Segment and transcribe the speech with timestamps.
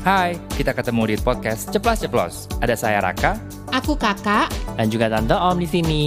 [0.00, 2.48] Hai, kita ketemu di podcast Ceplas Ceplos.
[2.64, 3.36] Ada saya Raka.
[3.68, 4.48] Aku kakak.
[4.80, 6.02] Dan juga tante Om di sini.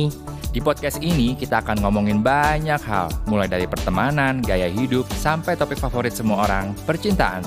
[0.49, 5.77] Di podcast ini kita akan ngomongin banyak hal, mulai dari pertemanan, gaya hidup, sampai topik
[5.77, 7.45] favorit semua orang, percintaan.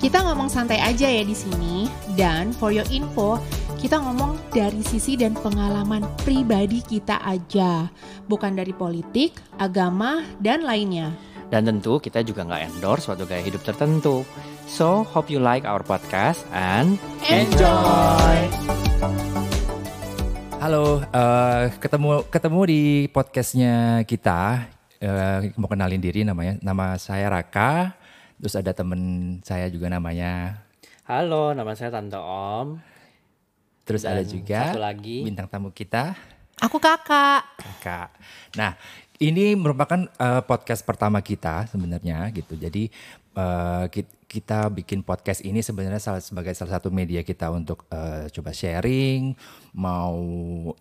[0.00, 1.84] Kita ngomong santai aja ya di sini.
[2.16, 3.36] Dan for your info,
[3.76, 7.92] kita ngomong dari sisi dan pengalaman pribadi kita aja,
[8.24, 11.12] bukan dari politik, agama, dan lainnya.
[11.48, 14.20] Dan tentu kita juga nggak endorse suatu gaya hidup tertentu.
[14.68, 18.36] So, hope you like our podcast and Enjoy!
[20.60, 24.68] Halo, eh, ketemu ketemu di podcastnya kita.
[25.00, 27.96] Eh, mau kenalin diri namanya, nama saya Raka.
[28.36, 29.00] Terus ada temen
[29.40, 30.60] saya juga namanya.
[31.08, 32.76] Halo, nama saya Tante Om.
[33.88, 35.24] Terus Dan ada juga satu lagi.
[35.24, 36.12] bintang tamu kita.
[36.60, 37.56] Aku kakak.
[37.56, 38.10] kakak.
[38.58, 38.74] Nah,
[39.18, 42.54] ini merupakan eh, podcast pertama kita sebenarnya gitu.
[42.54, 42.90] Jadi
[43.34, 48.28] eh, ki- kita bikin podcast ini sebenarnya salah, sebagai salah satu media kita untuk eh,
[48.28, 49.32] coba sharing,
[49.72, 50.20] mau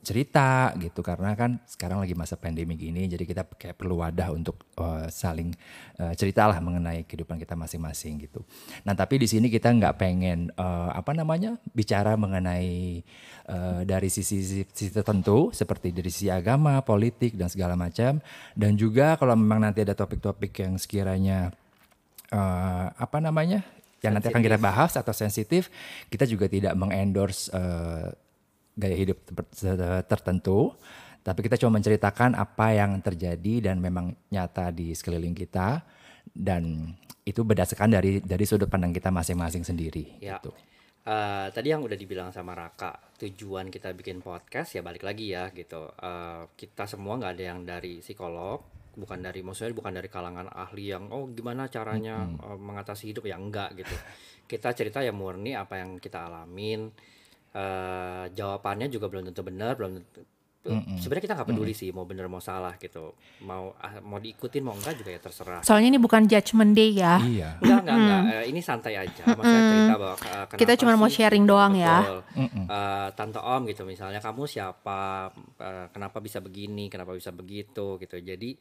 [0.04, 1.00] cerita gitu.
[1.00, 5.56] Karena kan sekarang lagi masa pandemi gini, jadi kita kayak perlu wadah untuk eh, saling
[5.96, 8.44] eh, cerita lah mengenai kehidupan kita masing-masing gitu.
[8.84, 13.00] Nah, tapi di sini kita nggak pengen eh, apa namanya bicara mengenai
[13.48, 18.20] eh, dari sisi, sisi tertentu seperti dari sisi agama, politik dan segala macam.
[18.60, 21.56] Dan juga kalau memang nanti ada topik-topik yang sekiranya
[22.32, 23.64] eh, apa namanya
[24.06, 25.74] yang nanti akan kita bahas atau sensitif,
[26.08, 28.14] kita juga tidak mengendorse eh,
[28.78, 30.78] gaya hidup ter- tertentu.
[31.26, 35.84] Tapi kita cuma menceritakan apa yang terjadi dan memang nyata di sekeliling kita
[36.32, 36.96] dan
[37.28, 40.24] itu berdasarkan dari dari sudut pandang kita masing-masing sendiri.
[40.24, 40.40] Ya.
[40.40, 40.56] gitu.
[41.08, 45.48] Eh, tadi yang udah dibilang sama Raka, tujuan kita bikin podcast ya balik lagi ya
[45.56, 45.88] gitu.
[46.00, 48.64] Eh, kita semua nggak ada yang dari psikolog,
[48.98, 53.38] bukan dari maksudnya bukan dari kalangan ahli yang oh gimana caranya eh, mengatasi hidup ya
[53.38, 53.94] enggak gitu.
[54.50, 56.90] Kita cerita ya murni apa yang kita alamin.
[57.54, 60.22] Eh, jawabannya juga belum tentu benar, belum tentu
[61.00, 63.16] sebenarnya kita nggak peduli sih mau benar mau salah gitu
[63.48, 67.20] mau ah, mau diikutin mau enggak juga ya terserah Soalnya ini bukan judgment day ya.
[67.20, 67.50] Iya.
[67.60, 68.22] Enggak, enggak, enggak.
[68.32, 69.24] Eh, ini santai aja.
[69.26, 71.98] Maksudnya cerita bahwa kenapa Kita cuma mau sharing doang ya.
[72.04, 72.20] Betul.
[72.68, 75.32] Eh, Tante Om gitu misalnya, kamu siapa?
[75.60, 76.88] Eh, kenapa bisa begini?
[76.88, 78.00] Kenapa bisa begitu?
[78.00, 78.16] Gitu.
[78.22, 78.56] Jadi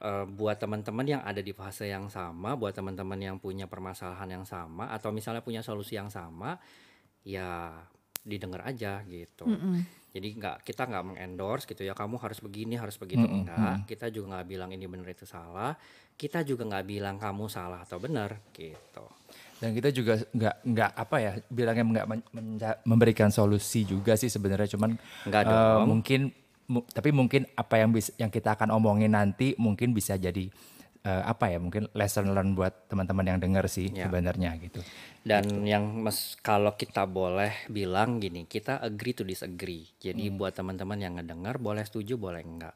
[0.00, 4.44] eh, buat teman-teman yang ada di fase yang sama, buat teman-teman yang punya permasalahan yang
[4.44, 6.56] sama, atau misalnya punya solusi yang sama,
[7.22, 7.76] ya
[8.20, 9.44] didengar aja gitu.
[10.10, 13.86] Jadi nggak kita nggak mengendorse gitu ya kamu harus begini harus begitu enggak.
[13.86, 15.78] Kita juga nggak bilang ini benar itu salah.
[16.16, 19.06] Kita juga nggak bilang kamu salah atau benar gitu.
[19.56, 22.26] Dan kita juga nggak nggak apa ya bilangnya nggak men-
[22.82, 24.96] memberikan solusi juga sih sebenarnya cuman
[25.28, 25.84] Nggak dong.
[25.86, 26.34] mungkin mu-
[26.70, 30.46] tapi mungkin apa yang bisa yang kita akan omongin nanti mungkin bisa jadi
[31.04, 34.06] eh, apa ya mungkin lesson learn buat teman-teman yang dengar sih Ya.
[34.06, 34.80] sebenarnya gitu.
[35.20, 39.84] Dan yang mes, kalau kita boleh bilang gini, kita agree to disagree.
[40.00, 42.72] Jadi buat teman-teman yang ngedengar boleh setuju, boleh enggak.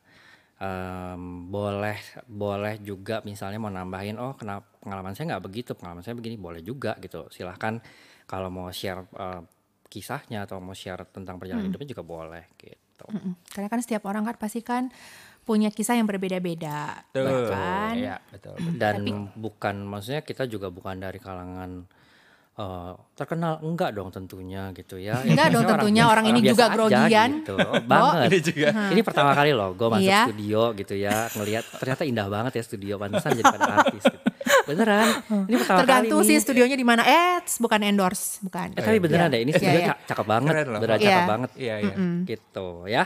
[0.60, 6.14] Em, boleh boleh juga misalnya mau nambahin, oh kenapa pengalaman saya nggak begitu, pengalaman saya
[6.14, 7.26] begini, boleh juga gitu.
[7.32, 7.80] Silahkan
[8.28, 9.40] kalau mau share eh,
[9.88, 12.83] kisahnya atau mau share tentang perjalanan hidupnya juga boleh gitu.
[13.04, 13.34] Mm-mm.
[13.48, 14.88] Karena kan setiap orang kan pasti kan
[15.40, 17.04] punya kisah yang berbeda-beda.
[17.10, 18.56] Bahkan Iya, betul.
[18.56, 18.74] betul.
[18.74, 18.96] Dan
[19.34, 21.84] bukan maksudnya kita juga bukan dari kalangan
[22.54, 25.18] eh, terkenal enggak dong tentunya gitu ya.
[25.18, 27.30] Ya, Enggak dong tentunya, orang ini biasa juga aja grogian.
[27.36, 27.54] gitu.
[27.66, 28.24] Oh, banget.
[28.24, 28.68] Ini juga.
[28.88, 30.22] Ini pertama kali loh gue masuk Iya.
[30.24, 34.26] studio gitu ya, ngelihat ternyata indah banget ya studio pantesan jadi pada artis gitu.
[34.64, 35.08] Beneran.
[35.44, 36.42] Ini pertama tergantung kali sih nih.
[36.42, 37.02] studionya di mana.
[37.02, 38.72] Eh, bukan endorse, bukan.
[38.72, 39.32] Eh, tapi beneran Iya.
[39.32, 41.50] deh, ini Iya, studio ca- cakep banget, beneran cakep banget.
[41.54, 41.96] Iya, iya.
[42.22, 43.04] Gitu ya.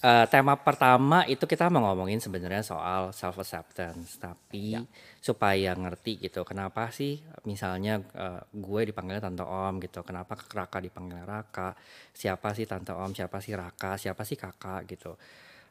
[0.00, 4.80] Eh, tema pertama itu kita mau ngomongin sebenarnya soal self acceptance, tapi
[5.18, 11.22] supaya ngerti gitu, kenapa sih misalnya eh, gue dipanggilnya tante Om gitu, kenapa Raka dipanggilnya
[11.22, 11.76] Raka,
[12.10, 15.12] siapa sih tante Om, siapa sih Raka, siapa sih kakak gitu.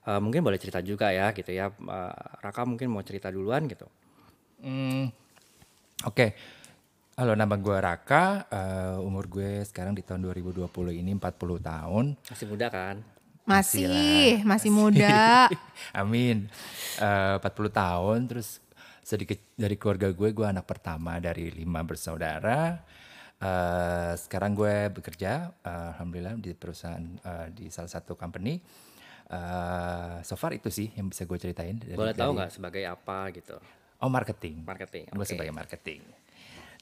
[0.01, 3.89] Eh, mungkin boleh cerita juga ya gitu ya, Eh, Raka mungkin mau cerita duluan gitu.
[4.59, 5.07] Hmm,
[6.03, 6.35] Oke.
[7.15, 8.47] Halo, nama gue Raka.
[8.47, 12.05] eh, umur gue sekarang di tahun 2020 ini 40 tahun.
[12.27, 12.95] Masih muda kan?
[13.43, 15.47] Masih, masih muda.
[15.99, 16.47] Amin.
[16.99, 18.59] Eh, 40 tahun terus
[19.03, 22.79] sedikit dari keluarga gue, gue anak pertama dari lima bersaudara.
[23.39, 28.59] Eh, sekarang gue bekerja, eh, alhamdulillah di perusahaan eh, di salah satu company.
[29.27, 31.75] Eh, so far itu sih yang bisa gue ceritain.
[31.75, 33.55] Dari, Boleh tahu nggak sebagai apa gitu?
[33.99, 34.63] Oh marketing.
[34.63, 36.01] Marketing, Gue sebagai marketing.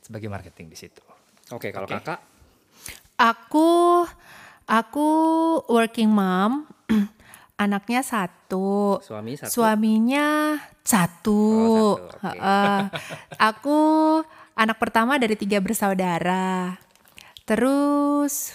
[0.01, 1.01] Sebagai marketing di situ.
[1.49, 2.21] Oke, kalau kakak
[3.17, 4.05] Aku
[4.69, 5.09] aku
[5.65, 6.69] working mom.
[7.63, 9.01] Anaknya satu.
[9.01, 9.49] suami satu.
[9.49, 11.41] Suaminya satu.
[11.41, 12.37] Oh, satu, oke.
[12.37, 12.79] Heeh.
[13.49, 13.79] aku
[14.53, 16.77] anak pertama dari tiga bersaudara.
[17.49, 18.53] Terus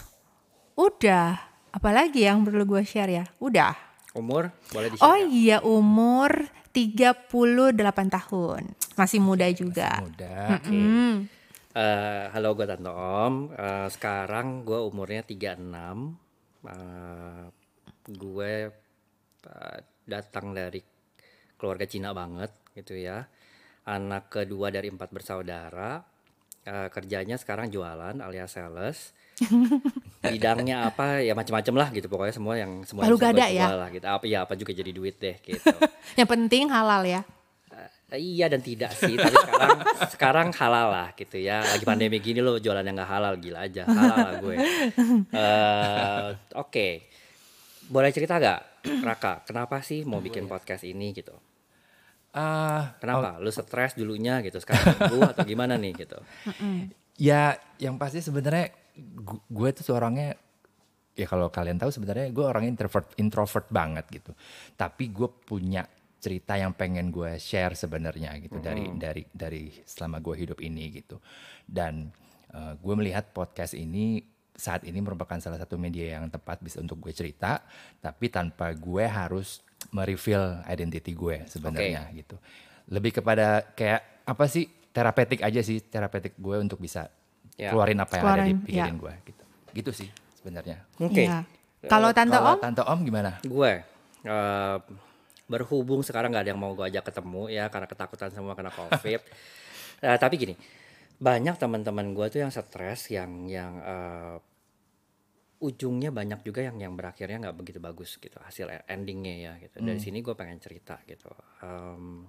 [0.78, 1.34] udah,
[1.74, 3.24] apalagi yang perlu gue share ya?
[3.42, 3.74] Udah.
[4.14, 8.62] Umur boleh di Oh iya, umur 38 tahun.
[8.96, 10.00] Masih muda juga.
[10.00, 10.58] Muda.
[10.64, 11.28] Hmm.
[11.72, 13.52] Eh, halo gue Tante Om.
[13.52, 16.16] Eh, sekarang gue umurnya 36.
[16.64, 17.44] Eh,
[18.08, 18.52] gue
[19.44, 19.78] eh,
[20.08, 20.80] datang dari
[21.60, 23.24] keluarga Cina banget gitu ya.
[23.88, 26.00] Anak kedua dari empat bersaudara.
[26.64, 29.12] Eh, kerjanya sekarang jualan alias sales.
[30.22, 33.72] Bidangnya apa ya macam-macam lah gitu pokoknya semua yang semua bisa gada ya?
[33.74, 34.06] lah gitu.
[34.06, 35.72] Apa ya apa juga jadi duit deh gitu.
[36.18, 37.22] Yang penting halal ya.
[38.12, 39.78] Eh, iya dan tidak sih, tapi sekarang
[40.14, 41.64] sekarang halal lah gitu ya.
[41.64, 44.56] Lagi pandemi gini lo jualan yang nggak halal gila aja, halal lah gue.
[45.32, 46.28] Eh,
[46.60, 47.08] Oke,
[47.88, 49.48] boleh cerita gak, Raka?
[49.48, 51.32] Kenapa sih mau bikin podcast ini gitu?
[52.36, 53.40] Ah, Kenapa?
[53.40, 56.20] Lu stres dulunya gitu, sekarang sembuh atau gimana nih gitu?
[57.16, 58.81] Ya, yang pasti sebenarnya
[59.48, 60.36] gue tuh seorangnya
[61.12, 64.32] ya kalau kalian tahu sebenarnya gue orangnya introvert introvert banget gitu.
[64.76, 65.84] Tapi gue punya
[66.22, 71.18] cerita yang pengen gue share sebenarnya gitu dari dari dari selama gue hidup ini gitu.
[71.66, 72.08] Dan
[72.52, 74.22] eh, gue melihat podcast ini
[74.52, 77.64] saat ini merupakan salah satu media yang tepat bisa untuk gue cerita,
[77.98, 82.36] tapi tanpa gue harus mereveal identity gue sebenarnya gitu.
[82.92, 87.08] Lebih kepada kayak apa sih terapeutik aja sih terapeutik gue untuk bisa
[87.62, 87.70] Ya.
[87.70, 89.44] keluarin apa yang ada di Keluarin, pikiran gue gitu.
[89.72, 90.76] Gitu sih sebenarnya.
[90.98, 91.46] Oke, Iya.
[91.86, 93.30] Kalau Tante Kalau Om, Tante Om gimana?
[93.42, 93.72] gue
[94.22, 94.78] eh,
[95.46, 99.22] berhubung sekarang nggak ada yang mau gue ajak ketemu ya karena ketakutan semua kena covid.
[100.02, 100.58] Eh, tapi gini,
[101.22, 104.34] banyak teman-teman gue tuh yang stres, yang yang eh,
[105.62, 109.78] ujungnya banyak juga yang yang berakhirnya nggak begitu bagus gitu hasil endingnya ya gitu.
[109.78, 111.30] Dari sini gue pengen cerita gitu.
[111.62, 112.26] Em,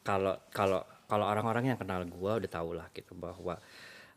[0.00, 3.60] Kalau kalau kalau orang-orang yang kenal gue udah tau lah gitu bahwa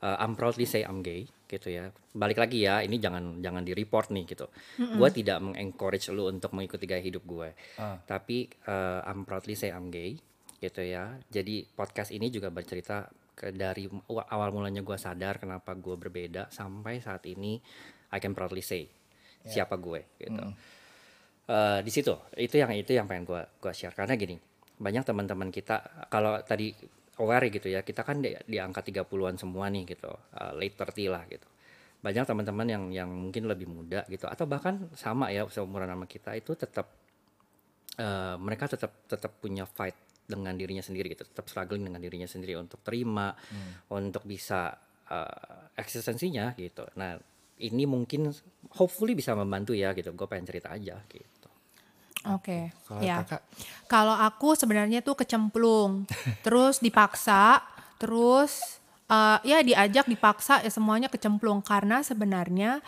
[0.02, 1.92] eh, I'm proudly say I'm gay gitu ya.
[2.12, 4.48] Balik lagi ya, ini jangan jangan di report nih gitu.
[4.78, 7.50] Gue tidak mengencourage lu untuk mengikuti gaya hidup gue.
[7.78, 8.00] Ah.
[8.04, 10.16] Tapi eh, I'm proudly say I'm gay
[10.60, 11.16] gitu ya.
[11.30, 16.52] Jadi podcast ini juga bercerita ke dari wa- awal mulanya gue sadar kenapa gue berbeda
[16.52, 17.58] sampai saat ini
[18.12, 18.86] I can proudly say
[19.42, 20.44] siapa gue gitu.
[21.52, 24.38] Eh, di situ itu yang itu yang pengen gue gua share karena gini
[24.78, 26.72] banyak teman-teman kita kalau tadi
[27.22, 27.86] aware gitu ya.
[27.86, 30.12] Kita kan di, di angka 30-an semua nih gitu.
[30.36, 31.48] Eh, late 30 lah gitu.
[32.02, 34.26] Banyak teman-teman yang yang mungkin lebih muda gitu.
[34.26, 36.90] Atau bahkan sama ya seumuran sama kita itu tetap
[38.02, 39.96] eh, mereka tetap tetap punya fight
[40.26, 41.24] dengan dirinya sendiri gitu.
[41.30, 43.32] Tetap struggling dengan dirinya sendiri untuk terima
[43.94, 44.74] untuk bisa
[45.08, 46.90] eh, eksistensinya gitu.
[46.98, 47.16] Nah
[47.62, 48.34] ini mungkin
[48.74, 50.12] hopefully bisa membantu ya gitu.
[50.18, 51.41] Gue pengen cerita aja gitu
[52.26, 53.16] oke, Kalau ya.
[53.24, 53.42] kakak,
[53.86, 56.06] Kalau aku sebenarnya tuh kecemplung,
[56.46, 57.62] terus dipaksa,
[57.98, 62.80] terus eh, ya diajak dipaksa ya semuanya kecemplung karena sebenarnya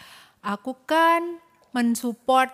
[0.41, 1.39] aku kan
[1.71, 2.51] mensupport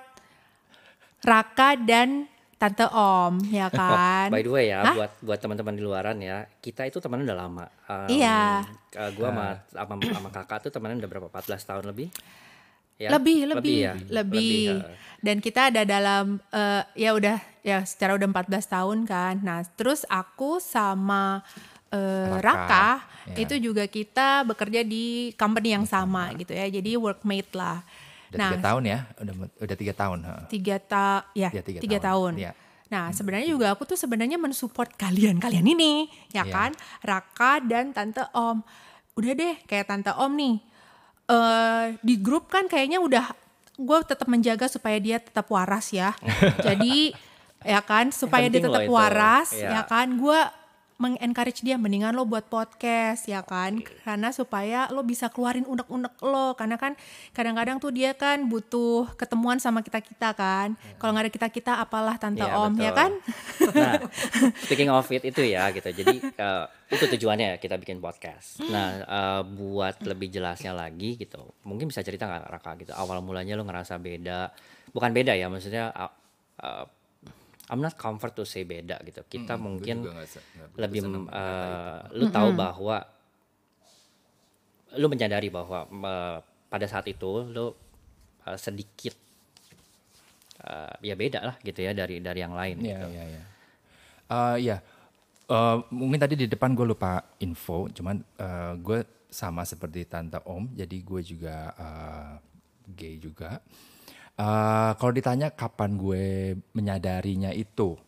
[1.19, 2.25] Raka dan
[2.59, 4.27] Tante Om, ya kan?
[4.27, 4.95] By the way ya, Hah?
[4.95, 7.65] buat buat teman-teman di luaran ya, kita itu temenan udah lama.
[7.87, 8.67] Um, Iya.
[8.99, 11.27] uh, gua sama, sama sama kakak tuh temenan udah berapa?
[11.31, 12.11] 14 tahun lebih?
[12.99, 14.91] Ya, lebih lebih ya, lebih, uh,
[15.23, 20.03] dan kita ada dalam eh, ya udah ya secara udah 14 tahun kan nah terus
[20.11, 21.39] aku sama
[21.95, 22.87] eh, Raka, Raka,
[23.31, 23.47] ya.
[23.47, 27.87] itu juga kita bekerja di company yang sama gitu ya jadi workmate lah
[28.29, 29.33] udah nah tiga tahun ya, udah
[29.63, 30.17] udah tiga tahun.
[30.51, 32.31] tiga ta ya, Ya, tiga tiga tahun.
[32.37, 32.43] tahun.
[32.45, 32.51] Iya.
[32.89, 36.53] Nah sebenarnya juga aku tuh sebenarnya mensupport kalian kalian ini ya Iya.
[36.53, 36.71] kan
[37.01, 38.61] Raka dan Tante Om.
[39.17, 40.55] Udah deh kayak Tante Om nih
[41.29, 43.29] eh di grup kan kayaknya udah
[43.77, 46.11] gue tetap menjaga supaya dia tetap waras ya.
[46.67, 47.13] Jadi
[47.61, 49.69] ya kan supaya dia Penting tetap waras Iya.
[49.71, 50.39] ya kan gue
[50.99, 56.53] mengencourage dia mendingan lo buat podcast ya kan karena supaya lo bisa keluarin unek-unek lo
[56.59, 56.99] karena kan
[57.31, 61.73] kadang-kadang tuh dia kan butuh ketemuan sama kita kita kan kalau nggak ada kita kita
[61.79, 62.99] apalah tante Iya, om ya betul.
[62.99, 63.11] kan
[63.75, 63.93] Nah,
[64.65, 65.89] speaking of it itu ya gitu.
[65.89, 68.63] Jadi uh, itu tujuannya kita bikin podcast.
[68.65, 72.91] Nah, uh, buat lebih jelasnya lagi gitu, mungkin bisa cerita nggak Raka gitu.
[72.95, 74.49] Awal mulanya lo ngerasa beda,
[74.91, 76.11] bukan beda ya, maksudnya uh,
[76.63, 76.85] uh,
[77.69, 79.21] I'm not comfort to say beda gitu.
[79.29, 80.25] Kita Hmm, mungkin nggak
[80.73, 80.99] begitu lebih
[81.29, 82.97] uh, lu tahu bahwa
[84.97, 89.13] lu menyadari bahwa uh, pada saat itu lu uh, sedikit
[90.65, 93.07] uh, ya beda lah gitu ya dari dari yang lain Iya, gitu.
[93.13, 93.43] iya, iya.
[94.29, 94.77] Eh, Iya,
[95.49, 99.01] Eh, mungkin tadi di depan gue lupa info, cuman eh, gue
[99.33, 102.33] sama seperti tante Om, jadi gue juga eh,
[102.93, 103.57] gay juga.
[104.39, 107.99] Eh, kalau ditanya kapan gue menyadarinya itu,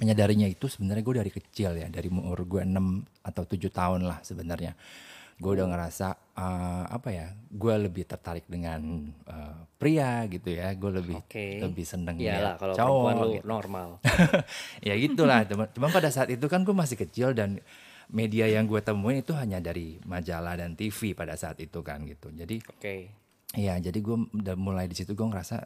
[0.00, 4.24] menyadarinya itu sebenarnya gue dari kecil ya dari umur gue 6 atau 7 tahun lah
[4.24, 4.72] sebenarnya
[5.40, 10.90] gue udah ngerasa uh, apa ya gue lebih tertarik dengan uh, pria gitu ya gue
[11.00, 11.64] lebih Oke.
[11.64, 12.20] lebih seneng
[12.60, 13.44] kalau cowok lu gitu.
[13.48, 13.88] normal.
[14.88, 17.60] ya gitulah teman cuman pada saat itu kan gue masih kecil dan
[18.12, 22.28] media yang gue temuin itu hanya dari majalah dan TV pada saat itu kan gitu
[22.32, 23.19] jadi Oke.
[23.58, 25.56] Iya, jadi gue udah mulai di situ gue ngerasa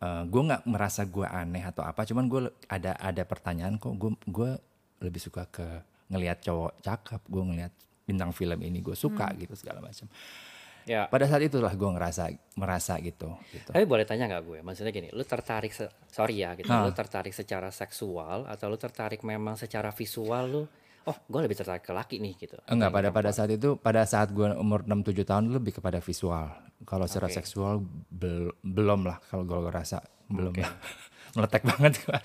[0.00, 2.40] eh gue nggak merasa gue aneh atau apa, cuman gue
[2.70, 4.50] ada ada pertanyaan kok gue gue
[5.04, 5.66] lebih suka ke
[6.08, 7.72] ngelihat cowok cakep, gue ngelihat
[8.08, 10.08] bintang film ini gue suka gitu segala macam.
[10.88, 11.06] Ya.
[11.06, 13.36] Pada saat itulah gue ngerasa merasa gitu.
[13.52, 13.70] gitu.
[13.70, 14.58] Tapi boleh tanya nggak gue?
[14.64, 15.70] Maksudnya gini, lu tertarik
[16.08, 16.88] sorry ya gitu, Hah.
[16.88, 20.64] lu tertarik secara seksual atau lu tertarik memang secara visual lu?
[21.02, 22.56] Oh, gue lebih tertarik ke laki nih gitu.
[22.64, 23.32] Enggak pada pada perempuan?
[23.32, 26.46] saat itu pada saat gue umur 6 7 tahun lebih kepada visual.
[26.82, 27.36] Kalau secara Oke.
[27.36, 30.72] seksual bel- belum lah kalau gue rasa belum lah.
[31.30, 32.18] Meletek banget gue.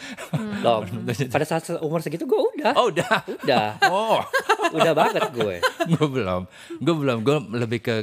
[0.60, 0.82] Loh,
[1.30, 3.22] pada saat umur segitu gue udah, Oh, udah.
[3.38, 4.18] udah, Oh.
[4.72, 5.56] udah banget gue.
[5.88, 6.42] gue belum
[6.76, 7.96] gue belum gue lebih ke,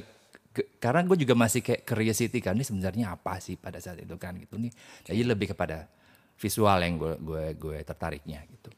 [0.52, 4.14] ke- karena gue juga masih kayak curiosity kan ini sebenarnya apa sih pada saat itu
[4.14, 4.70] kan gitu nih
[5.02, 5.90] jadi lebih kepada
[6.34, 8.70] visual yang gue gue gue tertariknya gitu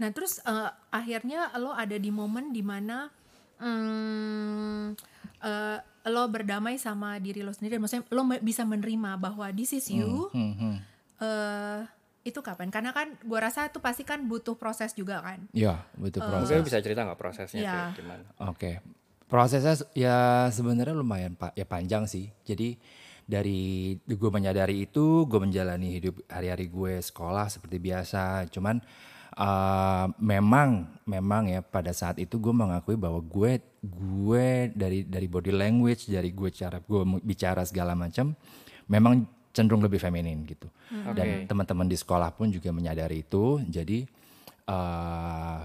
[0.00, 3.12] Nah terus eh, akhirnya lo ada di momen di mana
[3.60, 4.96] hmm,
[5.40, 10.32] eh, lo berdamai sama diri lo sendiri, maksudnya lo bisa menerima bahwa this is you.
[10.32, 10.76] Hmm, hmm.
[11.20, 11.80] eh,
[12.22, 12.68] itu kapan?
[12.68, 15.40] Karena kan gua rasa itu pasti kan butuh proses juga kan.
[15.52, 17.72] ya butuh Mungkin proses bisa cerita nggak prosesnya Iya.
[17.74, 18.24] kayak gimana?
[18.42, 18.70] oke
[19.24, 20.16] prosesnya s- ya
[20.48, 22.76] sebenarnya lumayan pak ya panjang sih jadi
[23.24, 28.82] dari gue menyadari itu gue menjalani hidup hari-hari gue sekolah seperti biasa cuman
[29.36, 35.52] eh, memang memang ya pada saat itu gue mengakui bahwa gue gue dari dari body
[35.54, 38.36] language dari gue cara gue bicara segala macam
[38.90, 40.70] memang cenderung lebih feminin gitu.
[40.90, 41.50] Dan Oke.
[41.50, 43.62] teman-teman di sekolah pun juga menyadari itu.
[43.66, 44.06] Jadi
[44.70, 45.60] eh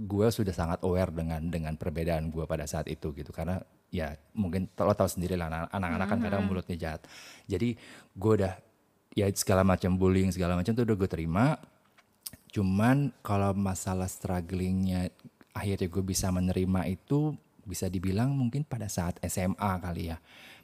[0.00, 3.28] gue sudah sangat aware dengan dengan perbedaan gue pada saat itu gitu.
[3.32, 3.60] Karena
[3.92, 7.04] ya mungkin lo tahu sendiri lah anak- anak-anak kan kadang mulutnya jahat.
[7.44, 7.76] Jadi
[8.16, 8.54] gue udah
[9.12, 11.58] ya segala macam bullying segala macam tuh udah gue terima
[12.50, 15.14] cuman kalau masalah strugglingnya
[15.54, 17.34] akhirnya gue bisa menerima itu
[17.66, 20.18] bisa dibilang mungkin pada saat SMA kali ya.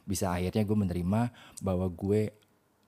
[0.06, 1.20] Bisa akhirnya gue menerima
[1.62, 2.34] bahwa gue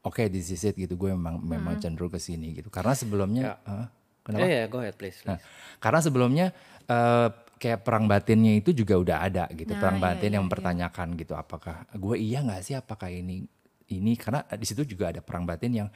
[0.02, 0.98] oke this is it gitu.
[0.98, 2.70] Gue memang memang cenderung ke sini gitu.
[2.70, 3.88] Karena sebelumnya Hah?
[4.26, 4.46] kenapa?
[4.46, 5.22] Eh, ya, go ahead please.
[5.22, 5.78] Nah, please.
[5.78, 6.46] karena sebelumnya
[6.90, 7.28] eh,
[7.58, 10.48] kayak perang batinnya itu juga udah ada gitu, Nah, perang iya, batin iya, yang iya.
[10.50, 11.34] mempertanyakan gitu.
[11.34, 12.74] Apakah gue iya nggak sih?
[12.78, 13.46] Apakah ini
[13.90, 14.12] ini?
[14.14, 15.88] Karena di situ juga ada perang batin yang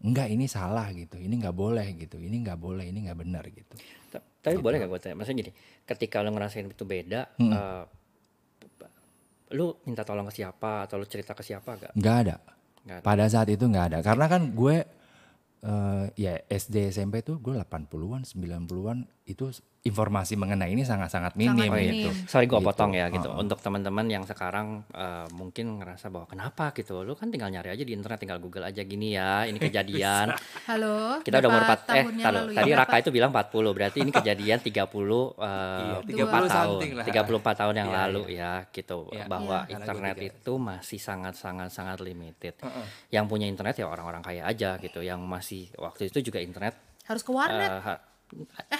[0.00, 3.74] enggak ini salah gitu, ini nggak boleh gitu, ini nggak boleh, ini nggak benar gitu.
[4.08, 5.16] Ta- Tapi boleh nggak gue tanya?
[5.16, 5.52] Maksudnya gini,
[5.84, 7.52] ketika lo ngerasain itu beda, Hmm.
[7.52, 7.84] eh,
[9.50, 11.92] lu minta tolong ke siapa atau lu cerita ke siapa gak?
[11.98, 12.36] Nggak ada.
[12.80, 13.02] Ada.
[13.02, 13.98] Pada saat itu nggak ada.
[14.00, 14.76] Karena kan gue
[15.62, 19.46] eh, ya SD SMP tuh gue 80-an, 90-an itu
[19.80, 22.10] informasi mengenai ini sangat-sangat minim Sangat gitu.
[22.10, 22.28] minim.
[22.28, 22.68] Sorry gue Gitu.
[22.68, 23.24] potong ya gitu.
[23.26, 23.40] Heeh.
[23.40, 27.80] Untuk teman-teman yang sekarang eh, mungkin ngerasa bahwa kenapa gitu, lu kan tinggal nyari aja
[27.80, 30.36] di internet, tinggal Google aja gini ya, ini kejadian.
[30.68, 31.24] Halo.
[31.24, 32.56] Kita udah umur berapa 4 eh taruh, lalu ya?
[32.60, 32.70] tadi?
[32.76, 34.68] Raka itu bilang 40, berarti ini kejadian 30
[35.40, 37.04] eh Iya, 4 30 tahun, lah.
[37.08, 38.98] 34 tahun yang Iya, lalu ya gitu.
[39.16, 39.24] Iya.
[39.24, 39.72] Bahwa Iya.
[39.80, 42.52] internet itu masih sangat-sangat sangat limited.
[43.08, 47.20] Yang punya internet ya orang-orang kaya aja gitu, yang masih waktu itu juga internet Harus
[47.20, 47.66] ke warnet.
[47.68, 48.02] eh, ha-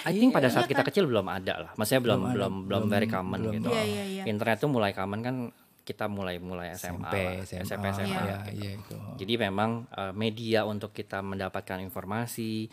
[0.05, 0.87] I think pada saat iya kita kan?
[0.87, 1.71] kecil belum ada lah.
[1.75, 3.53] Maksudnya belum Belum belum belum, belum- very common belum.
[3.57, 3.69] gitu.
[3.69, 4.23] Iya, iya, iya.
[4.25, 5.35] Internet tuh mulai common kan
[5.81, 8.07] kita mulai mulai SMA, SMP, lah, SMA, SMP SMA.
[8.07, 8.51] iya, gitu.
[8.55, 8.95] iya itu.
[9.17, 12.71] Jadi memang eh, media untuk kita mendapatkan informasi,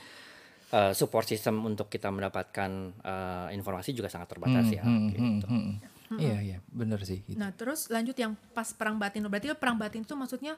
[0.70, 4.82] eh, support system untuk kita mendapatkan eh, informasi juga sangat terbatas ya.
[4.82, 5.18] Hmm, gitu.
[5.18, 5.72] hmm, hmm,
[6.08, 6.18] hmm.
[6.20, 7.20] Iya, iya, bener sih.
[7.20, 7.34] Gitu.
[7.34, 10.54] Nah terus lanjut yang pas perang batin lo berarti perang batin itu maksudnya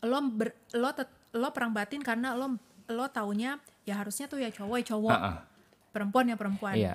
[0.00, 2.56] lo ber, lo tet- lo perang batin karena lo
[2.90, 5.38] lo taunya ya harusnya tuh ya cowok ya cowok ah.
[5.92, 6.74] perempuan ya perempuan.
[6.74, 6.94] Iya,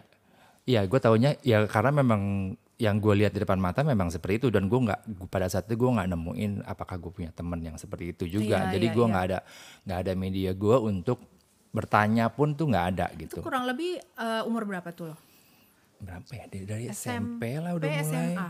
[0.66, 4.48] iya, gue taunya ya karena memang yang gue lihat di depan mata memang seperti itu
[4.48, 8.16] dan gue nggak pada saat itu gue nggak nemuin apakah gue punya teman yang seperti
[8.16, 8.72] itu juga.
[8.72, 9.12] Iya, Jadi iya, gue iya.
[9.12, 9.40] nggak ada
[9.84, 11.20] nggak ada media gue untuk
[11.70, 13.40] bertanya pun tuh nggak ada Itu gitu.
[13.46, 15.18] kurang lebih eh, umur berapa tuh lo?
[16.00, 18.08] Berapa ya dari, dari SMP, SMP lah udah mulai.
[18.08, 18.50] SMA.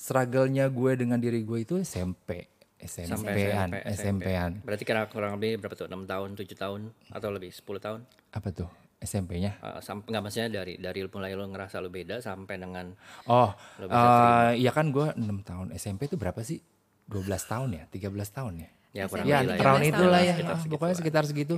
[0.00, 2.48] Struggle-nya gue dengan diri gue itu SMP,
[2.82, 3.92] Sampai SMP-an, SMP,
[4.24, 4.50] SMP-an.
[4.60, 5.86] Berarti kira kurang lebih berapa tuh?
[5.86, 8.00] 6 tahun, 7 tahun atau lebih 10 tahun?
[8.30, 8.70] Apa tuh?
[8.98, 9.56] SMP-nya?
[9.56, 12.92] Eh, sam- nggak maksudnya dari dari mulai lo ngerasa lo beda sampai dengan
[13.24, 16.60] Oh, eh iya kan gue 6 tahun SMP itu berapa sih?
[17.06, 17.84] 12 tahun ya?
[17.86, 18.68] 13 tahun ya?
[18.92, 20.20] ya kurang Ya, lebih lah around 13 itulah tahun.
[20.20, 20.32] ya.
[20.34, 21.00] Sekitar Ah, segitu pokoknya lah.
[21.00, 21.54] sekitar segitu.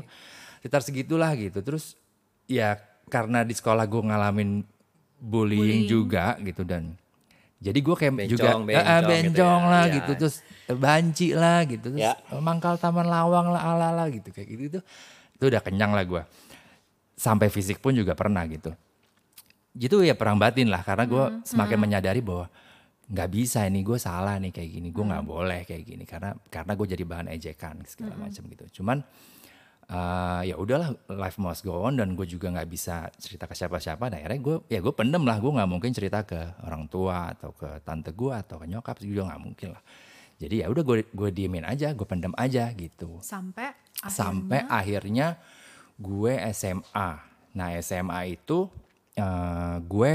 [0.56, 1.58] Sekitar segitulah gitu.
[1.60, 1.84] Terus
[2.46, 2.68] ya
[3.08, 4.50] karena di sekolah gue ngalamin
[5.16, 5.84] bullying, Bullying.
[5.84, 6.94] juga gitu dan
[7.62, 9.70] jadi gue kayak Bencong, juga bencong ah, ah, gitu bencong ya.
[9.70, 9.94] lah Iya.
[9.96, 12.12] gitu terus eh, banci lah gitu terus Ya.
[12.18, 14.80] eh, mangkal taman lawang lah ala lah gitu kayak gitu itu
[15.32, 16.22] itu udah kenyang lah gue
[17.14, 18.74] sampai fisik pun juga pernah gitu.
[19.72, 22.50] Gitu ya perang batin lah karena gue semakin menyadari bahwa
[23.08, 26.72] nggak bisa ini gue salah nih kayak gini gue nggak boleh kayak gini karena karena
[26.74, 28.82] gue jadi bahan ejekan segala macam gitu.
[28.82, 29.00] Cuman
[29.88, 34.10] eh, ya udahlah life must go on dan gue juga nggak bisa cerita ke siapa-siapa.
[34.12, 37.50] Nah, akhirnya gue ya gue pendem lah gue nggak mungkin cerita ke orang tua atau
[37.56, 39.82] ke tante gue atau ke nyokap juga nggak mungkin lah.
[40.42, 45.38] Jadi ya udah gue gue diemin aja, gue pendem aja gitu Sampai sampai akhirnya
[45.98, 47.10] gue SMA.
[47.54, 48.66] Nah SMA itu
[49.14, 50.14] eh, gue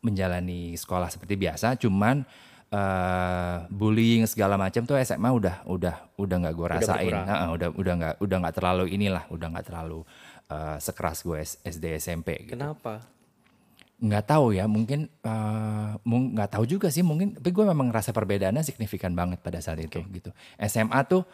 [0.00, 2.24] menjalani sekolah seperti biasa, cuman
[2.70, 7.26] eh, bullying segala macam tuh SMA udah udah udah nggak gue rasain, berkurang.
[7.26, 10.00] Heeh, udah udah nggak udah nggak terlalu inilah, udah nggak terlalu
[10.46, 12.46] eh, sekeras gue SD SMP.
[12.46, 12.54] Gitu.
[12.54, 13.02] Kenapa?
[14.00, 17.36] Nggak tahu ya, mungkin eh, mung- nggak tahu juga sih, mungkin.
[17.36, 20.30] Tapi gue memang ngerasa perbedaannya signifikan banget pada saat itu gitu.
[20.62, 21.26] SMA tuh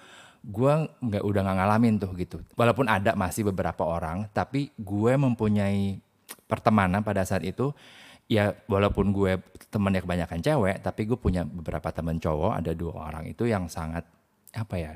[0.47, 0.73] gue
[1.05, 2.41] nggak udah nggak ngalamin tuh gitu.
[2.57, 6.01] Walaupun ada masih beberapa orang, tapi gue mempunyai
[6.49, 7.77] pertemanan pada saat itu.
[8.27, 9.39] Ya walaupun gue
[9.71, 12.59] temennya kebanyakan cewek, tapi gue punya beberapa temen cowok.
[12.59, 14.03] Ada dua orang itu yang sangat
[14.55, 14.93] apa ya?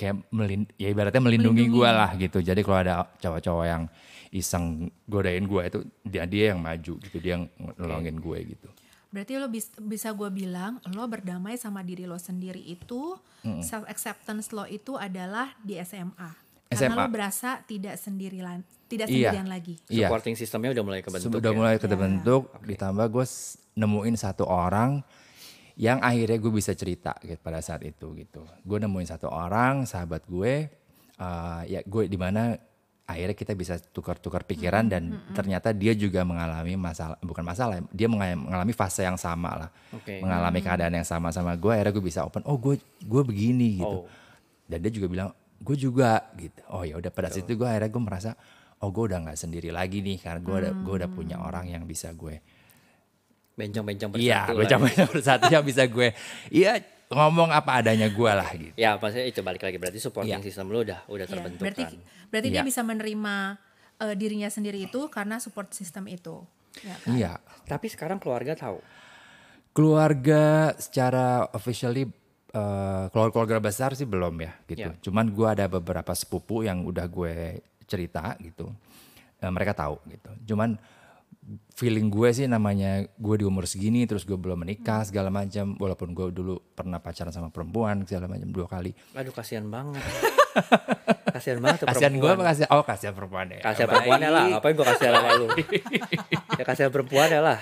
[0.00, 2.40] kayak melin ya ibaratnya melindungi gue lah gitu.
[2.40, 3.84] Jadi kalau ada cowok-cowok yang
[4.32, 5.78] iseng godain gue itu
[6.08, 7.44] dia dia yang maju gitu, dia yang
[7.76, 8.68] nolongin gue gitu.
[9.12, 13.12] Berarti lo bis- bisa gue bilang lo berdamai sama diri lo sendiri itu
[13.60, 16.32] self acceptance lo itu adalah di SMA.
[16.72, 17.04] Karena SMA.
[17.04, 19.30] lo berasa tidak sendirian tidak Iya.
[19.30, 19.74] sendirian lagi.
[19.86, 20.10] Iya.
[20.10, 21.56] Supporting sistemnya udah mulai kebentuk Sudah ya?
[21.56, 23.24] mulai kebentuk, ditambah gue
[23.76, 24.98] nemuin satu orang
[25.78, 28.42] yang akhirnya gue bisa cerita gitu pada saat itu gitu.
[28.60, 30.66] Gue nemuin satu orang, sahabat gue,
[31.14, 32.58] eh, ya gue di mana
[33.06, 38.38] akhirnya kita bisa tukar-tukar pikiran dan ternyata dia juga mengalami masalah, bukan masalah, dia menga-
[38.38, 40.22] mengalami fase yang sama lah, Oke.
[40.22, 41.72] mengalami keadaan yang sama sama gue.
[41.72, 44.02] Akhirnya gue bisa open, oh gue gue begini gitu.
[44.02, 44.06] Oh.
[44.70, 46.60] Dan dia juga bilang, gue juga gitu.
[46.70, 48.30] Oh ya udah pada situ gue akhirnya gue merasa,
[48.80, 51.84] oh gue udah nggak sendiri lagi nih karena gue udah gue udah punya orang yang
[51.84, 52.40] bisa gue
[53.52, 54.70] Bencong-bencong Iya, bersatu gue lah.
[54.72, 56.08] coba bersatu yang bisa gue,
[56.48, 58.72] iya ngomong apa adanya gue lah gitu.
[58.72, 60.46] Ya, maksudnya itu balik lagi berarti supporting Iya.
[60.46, 61.32] sistem lu udah udah Iya.
[61.34, 61.98] terbentuk Berarti kan.
[62.30, 62.64] berarti dia Iya.
[62.64, 63.34] bisa menerima
[64.00, 66.40] eh, dirinya sendiri itu karena support system itu.
[66.80, 67.10] Ya kan?
[67.12, 67.32] Iya.
[67.66, 68.80] Tapi sekarang keluarga tahu.
[69.70, 72.08] Keluarga secara officially
[72.50, 74.88] eh, keluarga besar sih belum ya gitu.
[74.88, 74.96] Iya.
[75.04, 78.70] Cuman gue ada beberapa sepupu yang udah gue cerita gitu.
[79.42, 80.54] Eh, mereka tahu gitu.
[80.54, 80.78] Cuman
[81.74, 86.12] feeling gue sih namanya gue di umur segini terus gue belum menikah segala macam walaupun
[86.12, 89.98] gue dulu pernah pacaran sama perempuan segala macam dua kali Aduh kasihan banget.
[91.34, 94.44] kasihan banget tuh kasihan gue apa kasihan oh kasihan perempuan ya Kasihan perempuan ya lah,
[94.52, 95.46] ngapain gua kasihan sama lu?
[96.60, 97.58] ya kasihan perempuan ya lah.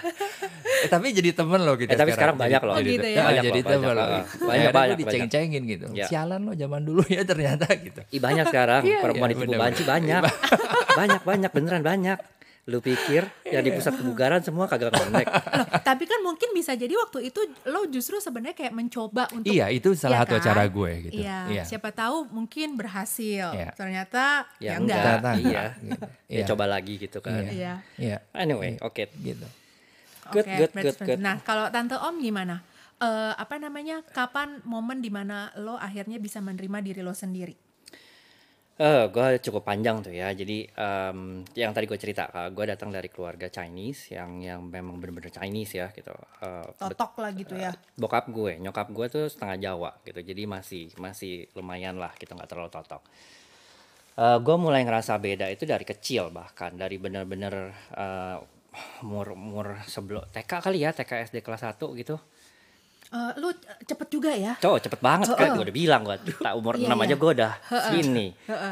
[0.79, 2.75] Eh, tapi jadi temen loh kita Eh, tapi sekarang banyak loh.
[2.75, 3.15] Oh, Jadi, gitu ya?
[3.15, 4.47] ya, Banyak jadi loh, temen banyak, loh.
[4.47, 5.87] Banyak, banyak, diceng-cengin gitu.
[5.93, 6.07] Ya.
[6.07, 8.01] Sialan lo zaman dulu ya ternyata gitu.
[8.09, 9.65] Ih banyak sekarang perempuan iya, ditipu bener-bener.
[9.65, 10.23] banci banyak.
[10.95, 12.19] banyak banyak beneran banyak.
[12.69, 15.25] Lu pikir yang di pusat kebugaran semua kagak connect.
[15.25, 19.73] Loh, tapi kan mungkin bisa jadi waktu itu lo justru sebenarnya kayak mencoba untuk Iya,
[19.73, 20.45] itu salah Iya satu kan?
[20.45, 21.17] cara gue gitu.
[21.17, 21.63] Iya, Iya.
[21.65, 23.57] siapa tahu mungkin berhasil.
[23.57, 23.73] Iya.
[23.73, 25.01] Ternyata Ya, ya, enggak.
[25.01, 25.41] Ternyata Iya.
[25.41, 26.05] enggak, gitu.
[26.29, 26.45] Ya Iya.
[26.45, 27.41] coba lagi gitu kan.
[27.41, 27.49] Iya.
[27.49, 27.73] Iya.
[27.97, 29.05] Iya, Anyway, oke.
[29.17, 29.49] gitu.
[30.29, 31.19] Good, Oke, good, good, good.
[31.25, 32.61] Nah, kalau tante Om gimana?
[33.01, 34.03] Eh, apa namanya?
[34.05, 37.55] Kapan momen di mana lo akhirnya bisa menerima diri lo sendiri?
[38.79, 40.31] Eh, gue cukup panjang tuh ya.
[40.31, 45.35] Jadi em, yang tadi gue cerita, gue datang dari keluarga Chinese yang yang memang bener-bener
[45.35, 46.15] Chinese ya gitu.
[46.15, 47.75] Bet- Totok lah gitu ya.
[47.99, 50.21] bokap gue, nyokap gue tuh setengah Jawa gitu.
[50.23, 53.03] Jadi masih masih lumayan lah gitu, nggak terlalu totok.
[54.19, 58.39] Eh gue mulai ngerasa beda itu dari kecil bahkan dari bener-bener eh,
[59.03, 62.17] umur umur sebelum TK kali ya, TK SD kelas 1 gitu.
[63.09, 63.49] Eh, lo
[63.89, 64.53] cepet juga ya?
[64.61, 67.17] Cowok cepet banget kan, gue udah bilang gue, tak umur Iya, 6 aja iya.
[67.17, 67.53] gue udah
[67.89, 68.27] sini,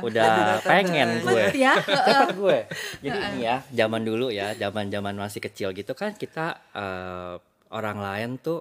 [0.04, 1.40] udah pengen gue.
[1.40, 1.72] Cepet ya?
[2.12, 2.58] cepet gue.
[3.00, 7.40] Jadi ini ya, zaman dulu ya, zaman zaman masih kecil gitu kan kita eh,
[7.72, 8.60] orang lain tuh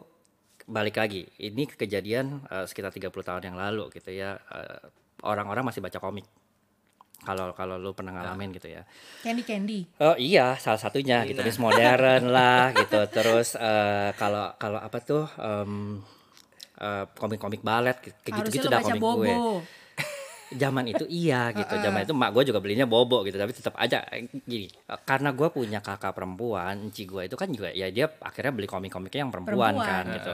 [0.63, 1.27] balik lagi.
[1.43, 4.39] Ini kejadian eh, sekitar 30 tahun yang lalu gitu ya.
[5.27, 6.23] Orang-orang masih baca komik.
[7.25, 8.85] Kalau kalau lu pernah ngalamin gitu ya.
[9.25, 9.79] Candy Candy.
[9.99, 13.01] Oh iya, salah satunya gitu, Miss Modern lah gitu.
[13.09, 15.99] Terus eh, kalau kalau apa tuh em,
[16.77, 19.19] eh, komik-komik balet gitu-gitu dah baca komik Bobo.
[19.25, 19.35] gue
[20.55, 21.75] zaman itu iya gitu.
[21.75, 23.35] Zaman itu mak gue juga belinya bobo gitu.
[23.35, 24.71] Tapi tetap aja eh, gini
[25.03, 29.27] karena gue punya kakak perempuan enci gue itu kan juga ya dia akhirnya beli komik-komiknya
[29.27, 30.03] yang perempuan, Perempuan.
[30.03, 30.33] kan gitu.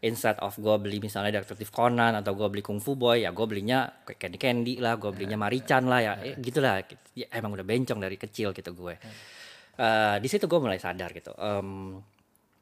[0.00, 3.44] Instead of gue beli misalnya detektif Conan atau gue beli Kung Fu Boy ya gue
[3.44, 6.80] belinya Candy Candy lah gue belinya Marichan lah ya eh, gitulah.
[7.12, 8.96] Ya, emang udah bencong dari kecil gitu gue
[9.80, 11.32] Eh, di situ gue mulai sadar gitu.
[11.40, 11.96] Em,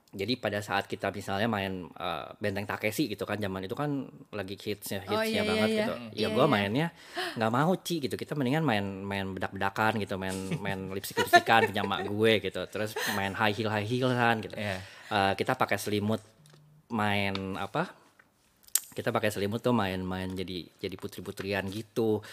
[0.09, 4.57] jadi pada saat kita misalnya main uh, Benteng Takeshi gitu kan zaman itu kan lagi
[4.57, 5.77] hitsnya Oh, hitsnya iya, iya, banget iya.
[5.77, 5.92] gitu.
[5.92, 6.49] Ya Iya, gue iya.
[6.49, 6.87] mainnya
[7.37, 8.16] nggak mau Ci gitu.
[8.16, 10.33] Kita mendingan main main bedak-bedakan gitu, main
[10.64, 12.61] main lipstick-lipstikan punya mak gue gitu.
[12.73, 14.57] Terus main high heel high heel kan gitu.
[14.57, 14.81] Iya.
[15.12, 16.25] Uh, kita pakai selimut
[16.88, 17.92] main apa?
[18.97, 22.25] Kita pakai selimut tuh main-main jadi jadi putri-putrian gitu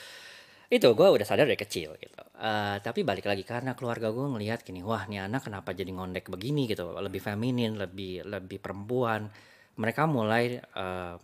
[0.65, 2.21] itu gue udah sadar dari kecil gitu.
[2.41, 6.29] Eh, tapi balik lagi karena keluarga gue ngelihat gini wah nih anak kenapa jadi ngondek
[6.33, 6.65] begini?
[6.65, 6.81] Gitu.
[6.81, 9.29] Lebih feminin lebih lebih perempuan.
[9.77, 11.15] Mereka mulai eh,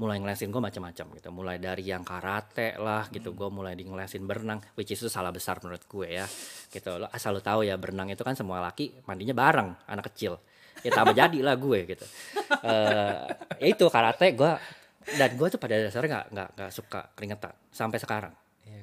[0.00, 1.28] mulai ngelesin gue macam-macam gitu.
[1.30, 3.30] Mulai dari yang karate lah gitu.
[3.30, 6.26] Gue mulai di ngelesin berenang which is itu salah besar menurut gue ya
[6.74, 6.98] gitu.
[6.98, 10.42] Lo asal lo tahu ya berenang itu kan semua laki mandinya bareng anak kecil.
[10.82, 12.06] Ya tambah jadi lah gue gitu.
[12.66, 13.24] Eh,
[13.62, 14.52] ya itu karate gue
[15.16, 18.34] dan gue tuh pada dasarnya nggak nggak suka keringetan sampai sekarang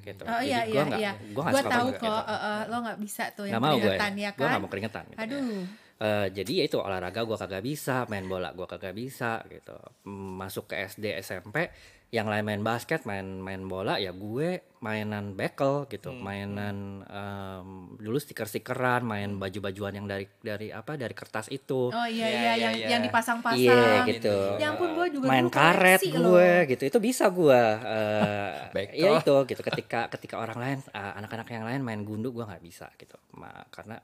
[0.01, 0.23] gitu.
[0.23, 1.11] Oh Jadi iya gua iya iya.
[1.31, 2.31] gua nggak Gue suka tahu kok gitu.
[2.31, 4.49] eh, eh, lo nggak bisa tuh yang Nggak mau gue, keringetan ya gue kan.
[4.49, 5.03] nggak mau keringetan.
[5.07, 5.19] Gitu.
[5.19, 5.63] Aduh.
[5.97, 9.73] Eh, jadi ya itu olahraga gue kagak bisa, main bola gue kagak bisa gitu.
[10.09, 11.73] Masuk ke SD SMP,
[12.09, 17.67] yang lain main basket, main main bola ya gue mainan bekel gitu, Hmm, mainan em,
[17.97, 21.89] dulu stiker-stikeran, main baju-bajuan yang dari dari apa dari kertas itu.
[21.89, 22.87] Oh iya Iya, iya iya, yang iya.
[22.89, 23.59] yang dipasang-pasang.
[23.59, 24.37] Iya gitu.
[24.55, 26.63] Ya ampun gue juga main karet gue loh.
[26.65, 27.61] gitu itu bisa gue
[27.99, 28.95] eh Bekel.
[28.97, 32.63] ya itu gitu ketika ketika orang lain eh, anak-anak yang lain main gundu gue nggak
[32.63, 33.99] bisa gitu Ma- karena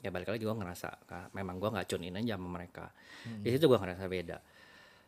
[0.00, 2.88] ya balik lagi gue ngerasa ah, memang gue nggak tune in aja sama mereka
[3.22, 4.38] di situ gue ngerasa beda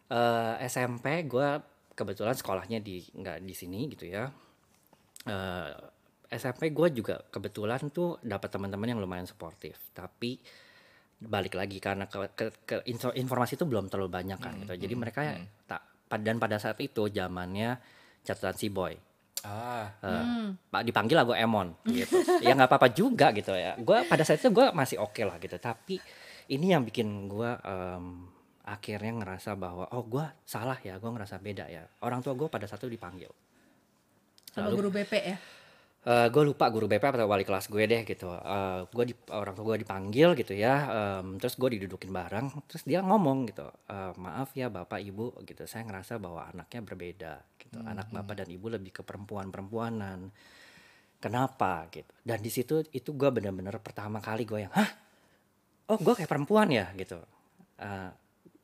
[0.05, 1.49] Eh, SMP gue
[1.95, 4.29] kebetulan sekolahnya di nggak di sini gitu ya.
[5.25, 5.73] Eh,
[6.29, 10.37] SMP gue juga kebetulan tuh dapat teman-teman yang lumayan suportif tapi
[11.17, 14.75] balik lagi karena ke, ke- ke info- informasi itu belum terlalu banyak kan gitu.
[14.77, 15.21] Jadi mereka
[15.65, 15.83] tak
[16.17, 17.79] dan pada saat itu zamannya
[18.23, 18.95] catatan si boy.
[19.43, 20.57] Ah, Hmm.
[20.69, 22.17] pak dipanggil lah gue Emon gitu.
[22.41, 23.77] Ya nggak apa-apa juga gitu ya.
[23.77, 25.55] Gue pada saat itu gue masih oke lah gitu.
[25.55, 26.01] Tapi
[26.49, 28.05] ini yang bikin gue em,
[28.65, 32.65] akhirnya ngerasa bahwa oh gue salah ya gue ngerasa beda ya orang tua gue pada
[32.65, 33.29] saat itu dipanggil
[34.51, 35.37] Sama Lalu- guru BP ya.
[36.05, 38.29] gue lupa guru BP atau wali kelas gue deh gitu.
[38.93, 40.75] gue di orang tua gue dipanggil gitu ya.
[41.21, 42.53] em, terus gue didudukin bareng.
[42.69, 43.65] Terus dia ngomong gitu.
[43.89, 45.65] "Eh, maaf ya bapak ibu gitu.
[45.65, 47.81] Saya ngerasa bahwa anaknya berbeda gitu.
[47.83, 50.29] Anak bapak dan ibu lebih ke perempuan perempuanan.
[51.19, 52.13] Kenapa gitu.
[52.21, 54.91] Dan di situ itu gue bener-bener pertama kali gue yang hah.
[55.89, 57.17] Oh gue kayak perempuan ya gitu.
[57.81, 58.11] Eh,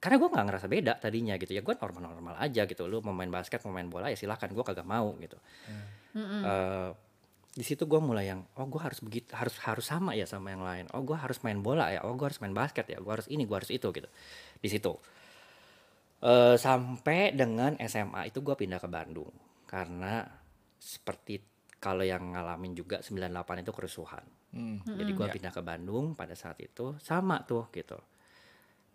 [0.00, 1.60] karena gue nggak ngerasa beda tadinya gitu ya.
[1.60, 2.88] Gue normal-normal aja gitu.
[2.88, 5.36] Lu mau main basket mau main bola ya silahkan gue kagak mau gitu.
[6.16, 6.90] Eh,
[7.50, 10.64] di situ gue mulai yang oh gue harus begitu harus harus sama ya sama yang
[10.64, 10.88] lain.
[10.96, 12.00] Oh gue harus main bola ya.
[12.02, 12.96] Oh gue harus main basket ya.
[12.96, 14.08] Gue harus ini gue harus itu gitu.
[14.56, 14.96] Di situ.
[16.20, 19.32] Eh, sampai dengan SMA itu gue pindah ke Bandung.
[19.68, 20.24] Karena
[20.80, 21.40] seperti
[21.76, 24.24] kalau yang ngalamin juga 98 itu kerusuhan.
[24.50, 24.82] Hmm.
[24.82, 25.32] jadi gue Ya.
[25.32, 26.96] pindah ke Bandung pada saat itu.
[26.98, 28.00] Sama tuh gitu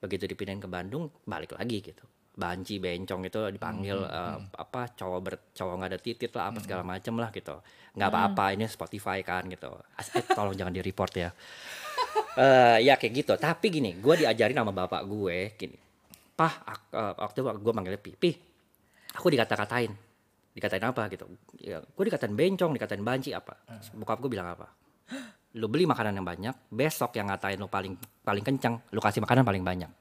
[0.06, 2.06] begitu dipindahin ke Bandung balik lagi gitu.
[2.32, 6.84] Banci bencong itu dipanggil eh, apa cowok ber cowok nggak ada titit lah apa segala
[6.84, 7.56] macem lah gitu.
[7.96, 9.72] Nggak apa-apa ini Spotify kan gitu.
[9.96, 11.30] As- eh, tolong jangan di report ya.
[12.36, 13.34] Eh ya kayak gitu.
[13.36, 15.80] Tapi gini gue diajarin sama bapak gue gini.
[16.36, 16.52] Pah
[16.92, 18.36] eh, waktu gue manggilnya pipi
[19.12, 19.92] aku dikata-katain.
[20.52, 21.24] Dikatain apa gitu?
[21.60, 23.56] Ya gue dikatain bencong dikatain banci apa?
[23.96, 24.68] Bokap gue bilang apa
[25.56, 29.48] lu beli makanan yang banyak besok yang ngatain lu paling paling kencang lu kasih makanan
[29.48, 29.92] paling banyak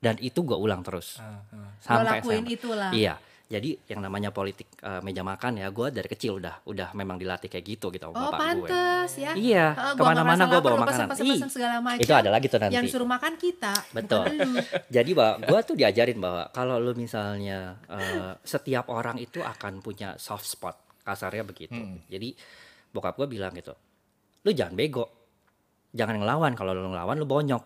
[0.00, 1.40] dan itu gue ulang terus ah.
[1.52, 2.92] Lo sampai lakuin itulah.
[2.92, 7.20] iya jadi yang namanya politik eh, meja makan ya gue dari kecil udah udah memang
[7.20, 9.32] dilatih kayak gitu gitu Oh bapak gue pantes ya.
[9.36, 12.00] iya gua ke mana-mana gue bawa makanan Ih, segala macam.
[12.00, 13.74] itu ada lagi tuh nanti Yang suruh makan kita.
[13.92, 14.24] Betul.
[14.96, 20.16] Jadi bahwa gue tuh diajarin bahwa kalau lu misalnya eh, setiap orang itu akan punya
[20.16, 21.76] soft spot kasarnya begitu.
[22.08, 22.32] Jadi
[22.96, 23.76] bokap gue bilang gitu,
[24.44, 25.04] lu jangan bego,
[25.96, 26.52] jangan ngelawan.
[26.52, 27.64] Kalau lu ngelawan lu bonyok.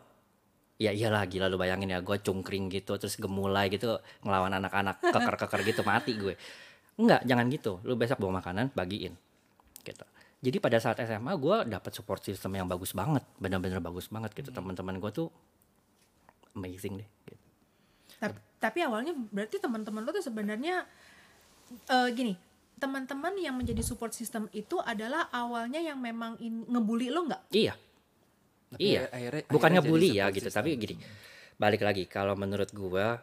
[0.79, 5.61] Ya iyalah gila lu bayangin ya gue cungkring gitu terus gemulai gitu ngelawan anak-anak keker-keker
[5.67, 6.39] gitu mati gue.
[6.95, 7.83] Enggak, jangan gitu.
[7.83, 9.19] Lu besok bawa makanan bagiin.
[9.83, 10.07] Gitu.
[10.39, 14.55] Jadi pada saat SMA gue dapat support system yang bagus banget, benar-benar bagus banget gitu.
[14.55, 15.29] Teman-teman gue tuh
[16.55, 17.09] amazing deh.
[17.27, 17.45] Gitu.
[18.19, 20.83] tapi, tapi awalnya berarti teman-teman lo tuh sebenarnya
[21.87, 22.35] eh, gini
[22.79, 27.75] teman-teman yang menjadi support system itu adalah awalnya yang memang in, ngebully lo nggak Iya,
[28.69, 29.09] Tapi Iya.
[29.09, 30.59] akhirnya, bukan akhirnya ngebully ya gitu, system.
[30.61, 30.95] tapi gini.
[31.57, 33.19] Balik lagi kalau menurut gua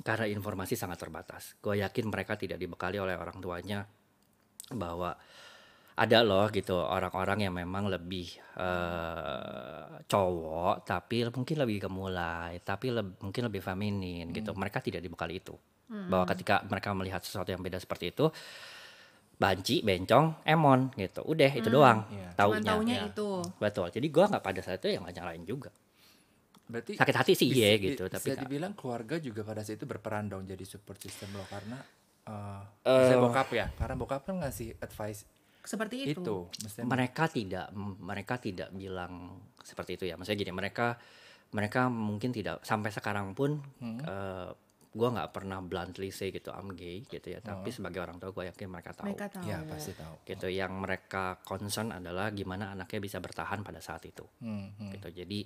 [0.00, 1.54] karena informasi sangat terbatas.
[1.60, 3.84] Gua yakin mereka tidak dibekali oleh orang tuanya
[4.72, 5.14] bahwa
[5.92, 13.20] ada loh gitu orang-orang yang memang lebih eh, cowok tapi mungkin lebih gemulai, tapi leb-
[13.20, 14.56] mungkin lebih feminin gitu.
[14.56, 15.52] Mereka tidak dibekali itu.
[15.92, 18.32] Bahwa ketika mereka melihat sesuatu yang beda seperti itu
[19.34, 21.20] banci, bencong, emon gitu.
[21.26, 22.06] Udah itu doang.
[22.06, 22.62] Cuman taunya.
[22.62, 23.04] taunya ya.
[23.10, 23.28] itu
[23.58, 23.86] Betul.
[23.90, 25.70] Jadi gua nggak pada saat itu yang nggak nyalain juga.
[26.70, 29.84] Berarti sakit hati sih iya bisa- gitu, tapi bisa dibilang keluarga juga pada saat itu
[29.84, 31.76] berperan dong jadi support system lo karena
[32.22, 35.26] eh Eh, saya bokap ya, karena bokap kan ngasih advice
[35.62, 36.22] Seperti itu.
[36.22, 36.36] itu,
[36.82, 40.98] mereka tidak mereka tidak bilang seperti itu ya maksudnya gini mereka
[41.52, 44.50] mereka mungkin tidak sampai sekarang pun eh,
[44.92, 48.44] gua nggak pernah bluntly say gitu I'm gay gitu ya tapi sebagai orang tua gue
[48.46, 49.44] yakin mereka tahu Mereka tahu.
[49.44, 50.14] ya pasti tahu.
[50.22, 54.92] gitu yang mereka concern adalah gimana anaknya bisa bertahan pada saat itu Hmm, hmm.
[54.92, 55.38] gitu jadi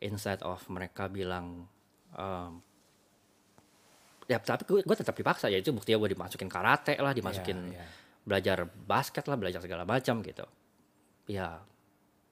[0.00, 1.66] instead of mereka bilang
[2.12, 2.62] em,
[4.24, 7.76] ya tapi gue, gue tetap dipaksa ya itu buktinya gue dimasukin karate lah dimasukin Iya,
[7.76, 7.86] iya.
[8.22, 10.46] belajar basket lah belajar segala macam gitu
[11.26, 11.60] ya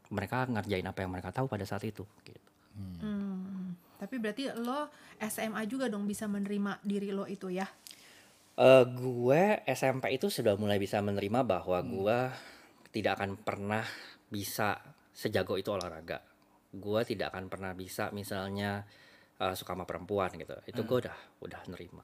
[0.08, 3.31] mereka ngerjain apa yang mereka tahu pada saat itu gitu Hmm.
[4.02, 4.90] Tapi berarti lo
[5.22, 7.70] SMA juga dong bisa menerima diri lo itu ya?
[8.58, 12.18] Eh, gue SMP itu sudah mulai bisa menerima bahwa gue
[12.90, 13.86] tidak akan pernah
[14.26, 14.82] bisa
[15.14, 16.18] sejago itu olahraga.
[16.74, 18.82] Gue tidak akan pernah bisa misalnya
[19.38, 20.58] eh, suka sama perempuan gitu.
[20.66, 22.02] Itu gue udah udah nerima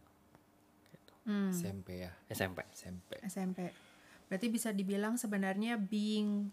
[1.29, 1.53] Hmm.
[1.53, 2.65] SMP ya, SMP.
[2.73, 3.21] SMP.
[3.29, 3.69] SMP.
[4.33, 6.49] Berarti bisa dibilang sebenarnya being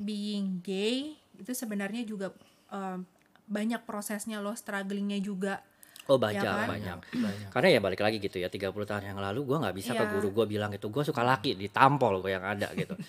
[0.00, 2.32] being gay itu sebenarnya juga
[2.72, 3.04] um,
[3.50, 5.58] banyak prosesnya lo strugglingnya juga.
[6.06, 6.68] Oh banyak Ya kan?
[6.70, 6.98] banyak.
[7.26, 7.48] Banyak.
[7.50, 10.10] Karena ya balik lagi gitu ya 30 tahun yang lalu gue nggak bisa ke Iya.
[10.10, 12.94] guru gue bilang itu gue suka laki ditampol gue yang ada gitu.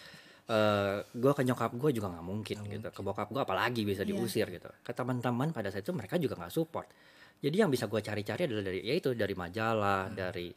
[0.51, 2.87] Eh gue ke nyokap gue juga nggak mungkin gitu.
[2.91, 4.11] Ke bokap gue apalagi bisa Iya.
[4.11, 4.67] diusir gitu.
[4.83, 6.89] Ke teman-teman pada saat itu mereka juga nggak support.
[7.39, 10.51] Jadi yang bisa gue cari-cari adalah dari ya itu dari majalah, dari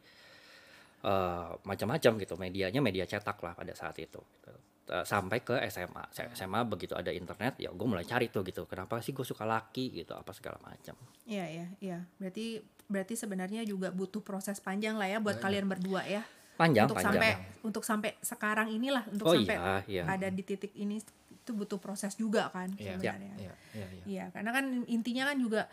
[1.05, 2.35] eh, macam-macam gitu.
[2.35, 4.19] Medianya media cetak lah pada saat itu.
[4.19, 4.53] gitu.
[4.85, 6.13] Eh, sampai ke SMA.
[6.13, 8.69] SMA begitu ada internet ya gue mulai cari tuh gitu.
[8.69, 10.93] Kenapa sih gue suka laki gitu apa segala macam.
[11.25, 11.99] Iya iya iya.
[12.21, 16.21] Berarti berarti sebenarnya juga butuh proses panjang lah ya buat kalian berdua ya.
[16.61, 17.17] Panjang untuk panjang.
[17.17, 17.31] sampai
[17.65, 20.03] untuk sampai sekarang inilah untuk Oh sampai iya, iya.
[20.05, 23.35] ada di titik ini itu butuh proses juga kan Iya, sebenarnya.
[23.41, 24.05] Iya, iya, iya.
[24.05, 25.65] Iya, karena kan intinya kan juga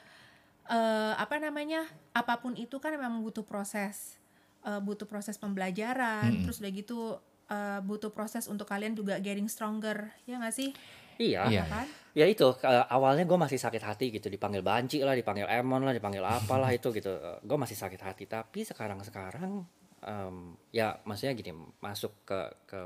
[0.71, 1.83] eh, apa namanya?
[2.15, 4.15] Apa pun itu kan memang butuh proses.
[4.63, 7.19] Eh, butuh proses pembelajaran, terus udah gitu
[7.51, 10.71] eh, butuh proses untuk kalian juga getting stronger, ya nggak sih?
[11.19, 11.45] Iya.
[11.45, 11.63] Iya.
[11.67, 11.87] Kan?
[12.11, 15.91] Ya itu ke- awalnya gue masih sakit hati gitu dipanggil banci lah, dipanggil emon lah,
[15.91, 17.11] dipanggil apalah itu gitu.
[17.43, 18.23] Gue masih sakit hati.
[18.25, 19.67] Tapi sekarang sekarang
[20.01, 22.81] em, ya maksudnya gini masuk ke ke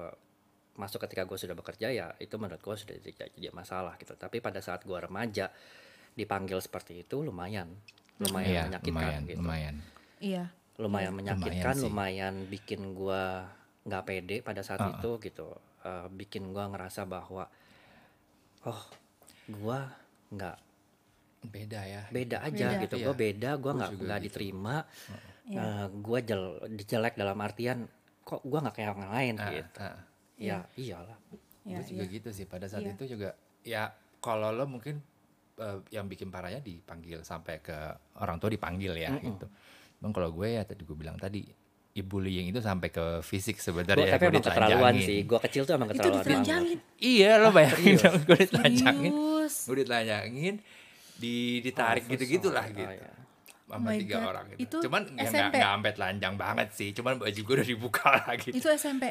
[0.76, 4.14] masuk ketika gue sudah bekerja ya itu menurut gue sudah tidak jadi masalah gitu.
[4.14, 5.48] Tapi pada saat gue remaja
[6.12, 7.72] dipanggil seperti itu lumayan
[8.16, 9.40] lumayan Iya, menyakitkan lumayan, gitu.
[9.40, 9.76] lumayan.
[10.20, 10.44] Iya.
[10.76, 11.84] lumayan menyakitkan, sih.
[11.88, 13.48] lumayan bikin gua
[13.86, 14.98] nggak pede pada saat Uh-uh.
[14.98, 15.50] itu gitu,
[15.86, 17.46] Eh, bikin gua ngerasa bahwa
[18.66, 18.82] oh
[19.48, 19.86] gua
[20.30, 20.58] nggak
[21.46, 22.02] Beda ya.
[22.10, 22.82] beda aja Beda.
[22.82, 23.06] gitu, Iya.
[23.06, 24.26] gua beda, gua Gua nggak nggak gitu.
[24.26, 24.76] diterima,
[25.46, 25.62] Iya.
[25.62, 26.44] Eh, gua jel,
[26.82, 27.86] jelek dalam artian
[28.22, 29.98] kok gua nggak kayak orang lain Ah, gitu, ah.
[30.36, 31.18] ya iyalah,
[31.62, 32.14] Iya, gue juga iya.
[32.18, 32.98] gitu sih pada saat Iya.
[32.98, 33.30] itu juga
[33.62, 34.98] ya kalau lo mungkin
[35.56, 37.78] eh, yang bikin parahnya dipanggil sampai ke
[38.18, 39.46] orang tua dipanggil ya gitu.
[39.96, 41.46] Bang kalau gue ya tadi gue bilang tadi
[41.98, 45.74] bullying itu sampai ke fisik Gua, sebenarnya tapi gue emang keterlaluan sih, gua kecil tuh
[45.74, 46.28] emang Itu keterlaluan banget.
[46.28, 46.78] ditelanjangin.
[46.98, 49.14] Iya lo bayangin dong gue ditelanjangin.
[49.46, 50.56] Gue ditelanjangin
[51.16, 52.92] di ditarik Oh, gitu-gitu lah oh, gitu.
[52.92, 53.12] iya.
[53.66, 54.28] Sama Oh tiga God.
[54.28, 54.60] orang gitu.
[54.62, 55.54] Itu Cuman ya nggak SMP?
[55.54, 56.90] nggak sampai telanjang banget sih.
[56.92, 58.52] Cuman baju gue udah dibuka lah gitu.
[58.54, 59.04] Itu SMP.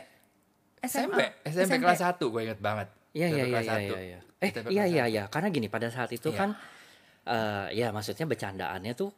[0.78, 1.64] SMP, SMA.
[1.64, 2.88] SMP, kelas 1 gue inget banget.
[3.10, 3.94] Iya SMP iya iya kelas iya satu.
[3.94, 4.02] iya.
[4.04, 4.18] iya.
[4.36, 5.08] Eh SMP iya iya satu.
[5.10, 6.36] iya karena gini pada saat itu Iya.
[6.36, 6.50] kan
[7.24, 9.08] eh ya maksudnya bercandaannya tuh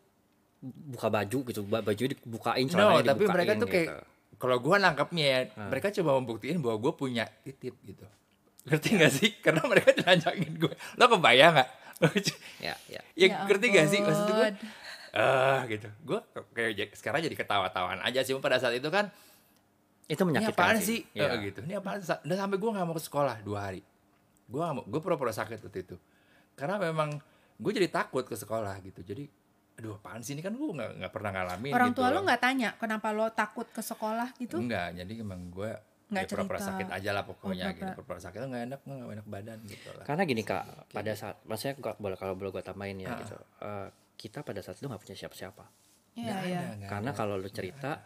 [0.59, 3.97] buka baju gitu, ba- baju dibukain No, tapi mereka tuh kayak gitu.
[4.37, 5.69] kalau gua nangkepnya ya, Ah.
[5.69, 8.05] mereka coba membuktiin bahwa gue punya titik gitu.
[8.65, 9.31] Ngerti gak sih?
[9.39, 10.73] Karena mereka telanjangin gue.
[10.95, 11.71] Lo kebayang gak?
[12.59, 13.01] Ya ya.
[13.15, 14.01] ya, Ya ngerti gak sih?
[14.01, 14.49] Maksud gue,
[15.15, 15.89] ah gitu.
[16.03, 16.19] Gue
[16.51, 18.35] kayak sekarang jadi ketawa-tawaan aja sih.
[18.37, 19.09] Pada saat itu kan,
[20.05, 21.03] Itu ini menyakitkan apaan sih.
[21.03, 21.15] sih?
[21.15, 21.31] Iya.
[21.31, 21.61] Eh, gitu.
[21.63, 21.99] Ini apaan?
[22.01, 23.81] Sa- Dan sampai gue gak mau ke sekolah dua hari.
[24.45, 25.97] Gue gak mau, gue pura-pura sakit waktu itu.
[26.55, 27.17] Karena memang
[27.55, 29.01] gue jadi takut ke sekolah gitu.
[29.01, 29.25] Jadi,
[29.77, 32.41] aduh apaan sih ini kan gue gak, nggak pernah ngalamin Orang gitu tua lo nggak
[32.41, 34.57] tanya kenapa lo takut ke sekolah gitu?
[34.57, 35.73] Enggak, jadi emang gue
[36.07, 37.93] Nggak ya pura-pura sakit aja lah pokoknya Oh, gitu.
[37.99, 38.19] pura-pura.
[38.23, 40.05] Sakit nggak enak, nggak enak badan gitu lah.
[40.07, 43.19] Karena gini kak, pada saat maksudnya gua, boleh kalau boleh gue tambahin ya Ah.
[43.19, 43.37] gitu.
[43.61, 45.65] eh, kita pada saat itu nggak punya siapa-siapa.
[46.15, 46.61] Iya iya.
[46.73, 47.19] ada, Karena ada.
[47.19, 48.01] kalau lu cerita,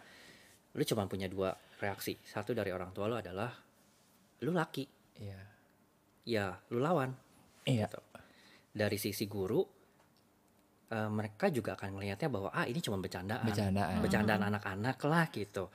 [0.72, 2.16] lu cuma punya dua reaksi.
[2.24, 3.52] Satu dari orang tua lu adalah
[4.40, 4.88] lu laki,
[5.20, 5.40] Iya.
[6.24, 7.12] ya lu lawan.
[7.62, 7.84] Iya.
[7.84, 8.00] Gitu.
[8.72, 9.60] Dari sisi guru,
[10.90, 13.98] eh, mereka juga akan melihatnya bahwa ah ini cuma bercandaan, Bercandaan.
[14.02, 15.70] bercandaan anak-anak lah gitu.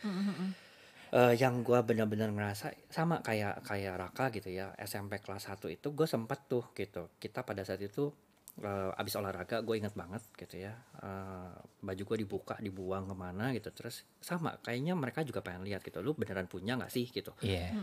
[1.15, 4.75] Eh, yang gua benar-benar ngerasa sama kayak kayak Raka gitu ya.
[4.75, 7.07] SMP kelas 1 itu gue sempet tuh gitu.
[7.15, 8.11] Kita pada saat itu
[8.57, 10.71] eh, abis olahraga gue inget banget gitu ya.
[10.97, 13.67] Eh, baju gue dibuka dibuang ke mana gitu.
[13.69, 17.05] Terus sama kayaknya mereka juga pengen lihat gitu lu beneran punya nggak sih?
[17.05, 17.35] gitu.
[17.39, 17.75] Iya.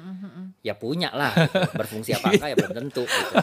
[0.61, 1.33] ya punya lah
[1.73, 3.35] berfungsi apa enggak ya belum tentu gitu.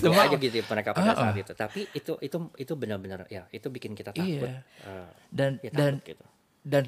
[0.00, 1.40] Semua- aja gitu mereka pada Ah, saat ah.
[1.40, 1.52] itu.
[1.52, 4.64] Tapi itu itu itu benar-benar ya itu bikin kita takut Iya.
[4.84, 6.24] Eh, Dan ya dan takut gitu.
[6.62, 6.84] dan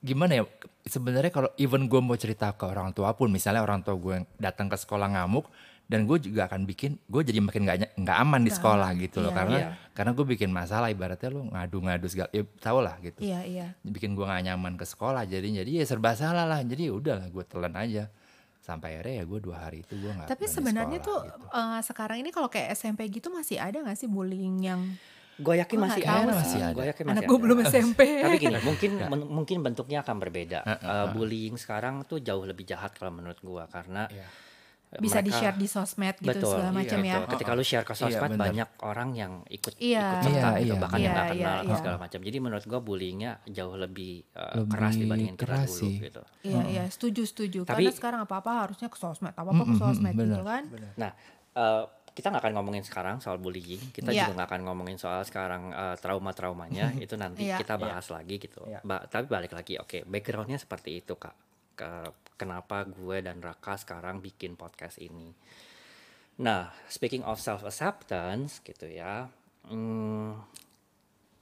[0.00, 0.44] gimana ya
[0.82, 4.66] sebenarnya kalau even gue mau cerita ke orang tua pun misalnya orang tua gue datang
[4.66, 5.46] ke sekolah ngamuk
[5.84, 9.18] dan gue juga akan bikin gue jadi makin nggak ny- nggak aman di sekolah gitu
[9.18, 9.68] loh Iya, karena iya.
[9.92, 13.66] karena gue bikin masalah ibaratnya lu ngadu-ngadu segala ya tau lah gitu Iya, iya.
[13.82, 17.26] bikin gue gak nyaman ke sekolah jadi jadi ya serba salah lah jadi ya udahlah
[17.26, 18.08] gue telan aja
[18.58, 21.46] sampai akhirnya ya gue dua hari itu gue nggak Tapi sebenarnya sekolah tuh gitu.
[21.52, 24.80] eh, sekarang ini kalau kayak SMP gitu masih ada nggak sih bullying yang
[25.34, 26.36] gue yakin Gua masih ada sih.
[26.38, 26.72] Masih ada.
[26.72, 27.42] gue yakin anak masih gue ada.
[27.42, 28.00] belum SMP.
[28.22, 31.06] tapi gini mungkin men- mungkin bentuknya akan berbeda Uh, uh, uh.
[31.10, 34.28] bullying sekarang tuh jauh lebih jahat kalau menurut gue karena Iya.
[34.94, 37.14] Bisa mereka- di share di sosmed gitu betul segala iya, macam ya.
[37.16, 37.30] betul.
[37.32, 38.42] ketika lu share ke Iya, sosmed bener.
[38.42, 40.04] banyak orang yang ikut Iya.
[40.04, 41.02] ikut serta Iya, gitu iya, bahkan iya.
[41.02, 44.68] yang nggak Iya, kenal iya, segala macam jadi menurut gue bullyingnya jauh lebih uh, Lebih
[44.70, 45.94] keras dibandingin kita keras dulu sih.
[45.98, 47.60] gitu Iya, iya, setuju, setuju.
[47.62, 50.42] Tapi- Karena sekarang apa-apa harusnya ke sosmed, apa-apa ke Mm-mm, sosmed gitu bener.
[50.42, 50.62] kan.
[50.94, 51.10] Nah,
[51.54, 53.80] eh, kita nggak akan ngomongin sekarang soal bullying.
[53.88, 54.28] Kita Iya.
[54.28, 56.92] juga nggak akan ngomongin soal sekarang eh, trauma-traumanya.
[57.00, 57.56] itu nanti Iya.
[57.56, 58.60] kita bahas lagi gitu.
[58.62, 58.82] Iya.
[58.82, 61.32] Ba- tapi balik lagi, oke, backgroundnya seperti itu kak.
[61.82, 65.34] Ke- kenapa gue dan Raka sekarang bikin podcast ini?
[66.46, 69.26] Nah, speaking of self acceptance gitu ya,
[69.66, 70.38] hmm,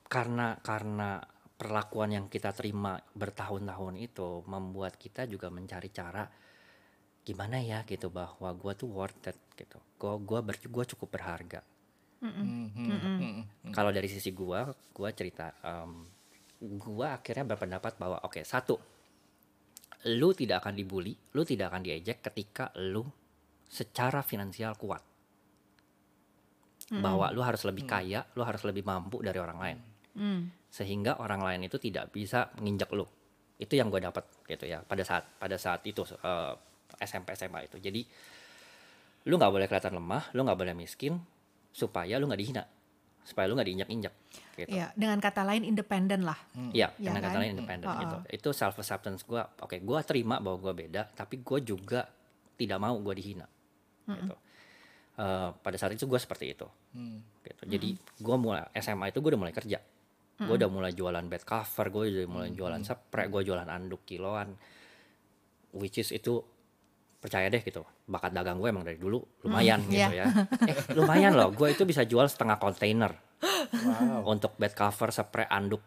[0.08, 1.20] karena karena
[1.60, 6.24] perlakuan yang kita terima bertahun-tahun itu membuat kita juga mencari cara
[7.20, 9.76] gimana ya gitu bahwa gue tuh worth it gitu.
[10.00, 11.60] Gue gua ber gua cukup berharga.
[12.20, 13.72] Mhm, mhm.
[13.72, 14.60] kalau dari sisi gue
[14.92, 15.56] gue cerita
[16.60, 18.76] gue akhirnya berpendapat bahwa oke satu
[20.08, 23.04] lu tidak akan dibully lu tidak akan diejek ketika lu
[23.68, 25.02] secara finansial kuat.
[26.90, 29.80] Bahwa lu harus lebih kaya lu harus lebih mampu dari orang lain.
[30.10, 30.50] Hmm.
[30.70, 33.06] sehingga orang lain itu tidak bisa menginjak lu.
[33.58, 36.54] Itu yang gue dapat gitu ya pada saat pada saat itu eh,
[36.98, 37.78] SMP SMA itu.
[37.78, 38.02] Jadi
[39.28, 41.20] lu nggak boleh kelihatan lemah lu nggak boleh miskin
[41.70, 42.64] supaya lu nggak dihina
[43.20, 44.14] supaya lu nggak diinjak injak
[44.56, 46.36] gitu Iya, dengan kata lain independen lah.
[46.72, 47.28] Iya, Iya dengan kan?
[47.30, 48.00] kata lain independen Mm.
[48.00, 48.16] gitu.
[48.32, 49.40] Itu self acceptance gue.
[49.60, 52.04] Oke, gue terima bahwa gue beda, tapi gue juga
[52.56, 53.46] tidak mau gue dihina.
[54.04, 54.34] Gitu.
[55.16, 56.66] Eh, pada saat itu gue seperti itu.
[56.92, 57.20] Hmm.
[57.40, 57.62] Gitu.
[57.68, 59.78] Jadi gue mulai SMA itu gue udah mulai kerja.
[60.40, 64.56] Gue udah mulai jualan bed cover, gue udah mulai jualan spray, gue jualan anduk kiloan.
[65.76, 66.40] Which is itu
[67.20, 67.84] percaya deh gitu.
[68.08, 69.20] Bakat dagang gue emang dari dulu.
[69.44, 70.24] Lumayan gitu iya.
[70.24, 70.48] ya.
[70.64, 71.52] Eh lumayan loh.
[71.52, 73.12] Gue itu bisa jual setengah kontainer.
[73.40, 74.36] Wow.
[74.36, 75.80] untuk bed cover spray anduk.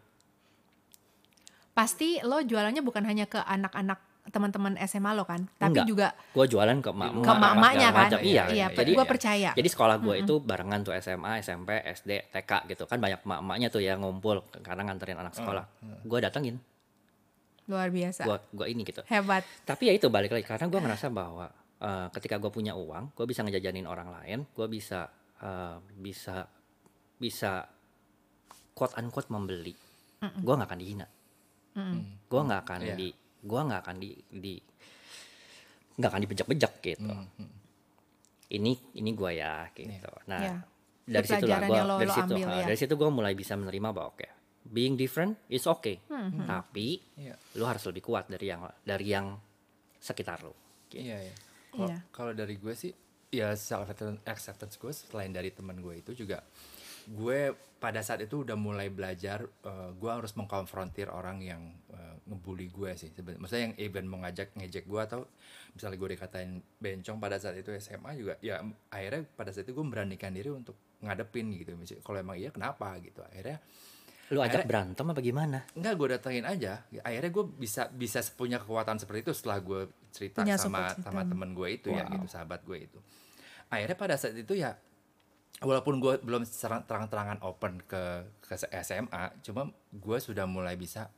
[1.74, 5.86] Pasti lo jualannya bukan hanya ke anak-anak teman-teman SMA lo kan, tapi Enggak.
[5.86, 8.08] juga gue jualan ke emak ke emak-emaknya kan.
[8.24, 9.50] iya, Iya, jadi gue percaya.
[9.52, 12.88] jadi sekolah gue itu barengan tuh SMA SMP SD TK gitu.
[12.88, 15.68] Kan banyak emak-emaknya tuh ya ngumpul karena nganterin anak sekolah.
[16.08, 16.56] gue datengin
[17.64, 18.22] Luar biasa.
[18.22, 19.40] gue gue ini gitu Hebat.
[19.64, 23.24] tapi ya itu balik lagi karena gue ngerasa bahwa eh, ketika gue punya uang gue
[23.24, 26.44] bisa ngejajanin orang lain gue bisa eh, bisa
[27.14, 27.64] bisa
[28.70, 29.72] quote unquote membeli
[30.20, 31.06] gue nggak akan dihina
[31.74, 32.00] Mm-mm.
[32.24, 32.94] gue nggak akan Iya.
[32.94, 33.08] di
[33.40, 34.54] gue nggak akan di di
[35.94, 37.50] nggak akan dibejak-bejak gitu hmm.
[38.50, 40.54] ini ini gue ya gitu nah Iya.
[41.06, 42.64] dari Itu situ lah gue lo- dari lo situ ambil ya.
[42.64, 44.28] dari situ gue mulai bisa menerima bahwa oke
[44.64, 47.36] being different is okay Hmm, tapi Iya.
[47.54, 49.36] lu harus lebih kuat dari yang dari yang
[49.96, 50.52] sekitar lu
[50.88, 51.04] gitu.
[51.04, 51.34] Iya, iya.
[51.70, 51.98] Kalau Iya.
[52.10, 52.92] kalau dari gue sih
[53.28, 53.90] ya self
[54.24, 56.38] acceptance gue selain dari teman gue itu juga
[57.04, 62.70] gue pada saat itu udah mulai belajar eh, gue harus mengkonfrontir orang yang eh, ngebully
[62.70, 65.26] gue sih sebenarnya maksudnya yang even mau ngajak ngejek gue atau
[65.74, 69.84] misalnya gue dikatain bencong pada saat itu SMA juga ya akhirnya pada saat itu gue
[69.84, 73.58] beranikan diri untuk ngadepin gitu misalnya kalau emang iya kenapa gitu akhirnya
[74.32, 76.80] lu ajak Akhirnya- berantem apa gimana Enggak, gue datengin aja.
[77.02, 81.52] Akhirnya gue bisa bisa punya kekuatan seperti itu setelah gue cerita Punya sama sama temen
[81.52, 82.12] gue itu ya Wow.
[82.14, 82.98] gitu, sahabat gue itu.
[83.68, 84.80] Akhirnya pada saat itu ya
[85.60, 88.02] walaupun gue belum serang- terang-terangan open ke
[88.40, 91.12] ke SMA, cuma gue sudah mulai bisa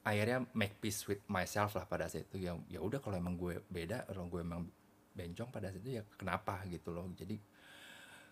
[0.00, 2.40] akhirnya make peace with myself lah pada saat itu.
[2.40, 4.64] Ya ya udah kalau emang gue beda, kalau gue emang
[5.12, 7.04] bencong pada saat itu ya kenapa gitu loh.
[7.12, 7.36] Jadi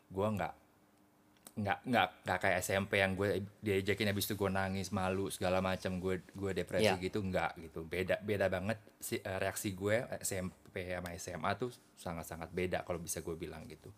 [0.09, 0.54] gue nggak
[1.59, 3.28] nggak nggak nggak kayak SMP yang gue
[3.59, 7.02] diajakin habis itu gue nangis malu segala macam gue gue depresi Iya.
[7.02, 12.24] gitu nggak gitu beda beda banget si eh, reaksi gue SMP sama SMA tuh sangat
[12.24, 13.90] sangat beda kalau bisa gue bilang gitu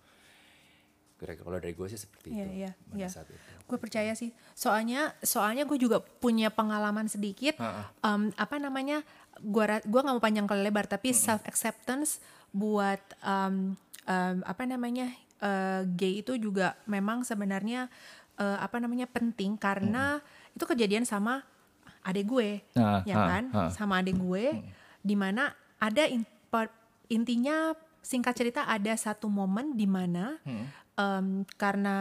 [1.14, 3.08] kira-kira kalau dari gue sih seperti Iya, itu iya, pada iya.
[3.10, 4.32] saat itu Gue percaya sih.
[4.50, 7.54] Soalnya soalnya gue juga punya pengalaman sedikit.
[7.54, 7.84] Heeh.
[8.02, 9.04] em, apa namanya?
[9.38, 12.18] Gua ra- gua nggak mau panjang kali lebar, tapi self acceptance
[12.50, 15.06] buat em, em, apa namanya?
[15.40, 17.88] Eh, gay itu juga memang sebenarnya
[18.36, 20.20] eh, apa namanya penting karena
[20.50, 21.42] itu kejadian sama
[22.00, 23.44] adik gue Ah, ya ah, kan?
[23.52, 23.68] ah.
[23.68, 24.64] sama adik gue
[25.00, 26.72] di mana ada in- per-
[27.08, 30.40] intinya singkat cerita ada satu momen di mana
[30.96, 31.96] em, karena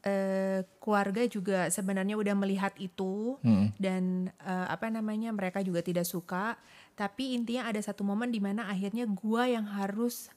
[0.00, 3.72] eh, keluarga juga sebenarnya udah melihat itu Hmm.
[3.76, 6.54] dan eh, apa namanya mereka juga tidak suka.
[6.94, 10.28] Tapi intinya ada satu momen di mana akhirnya gua yang harus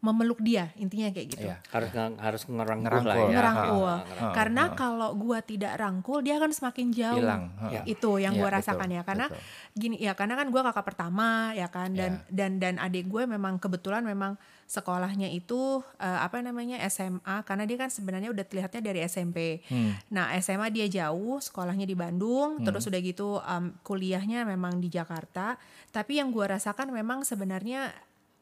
[0.00, 1.60] memeluk dia intinya kayak gitu Iya.
[1.68, 3.04] harus nge- harus ngerangkul, Ngerangkul.
[3.06, 3.28] lah ya.
[3.30, 4.32] ngerangkul Ah, ngerangkul.
[4.32, 7.44] karena kalau gua tidak rangkul dia akan semakin jauh Hilang.
[7.68, 7.80] Ya.
[7.84, 9.40] itu yang Iya, gua betul, rasakan ya karena betul.
[9.76, 12.32] gini ya karena kan gua kakak pertama ya kan dan Iya.
[12.32, 15.60] dan dan adik gue memang kebetulan memang sekolahnya itu
[15.96, 19.98] eh, apa namanya SMA karena dia kan sebenarnya udah terlihatnya dari SMP Hmm.
[20.08, 25.58] nah SMA dia jauh sekolahnya di Bandung terus udah gitu em, kuliahnya memang di Jakarta
[25.88, 27.90] tapi yang gua rasakan memang sebenarnya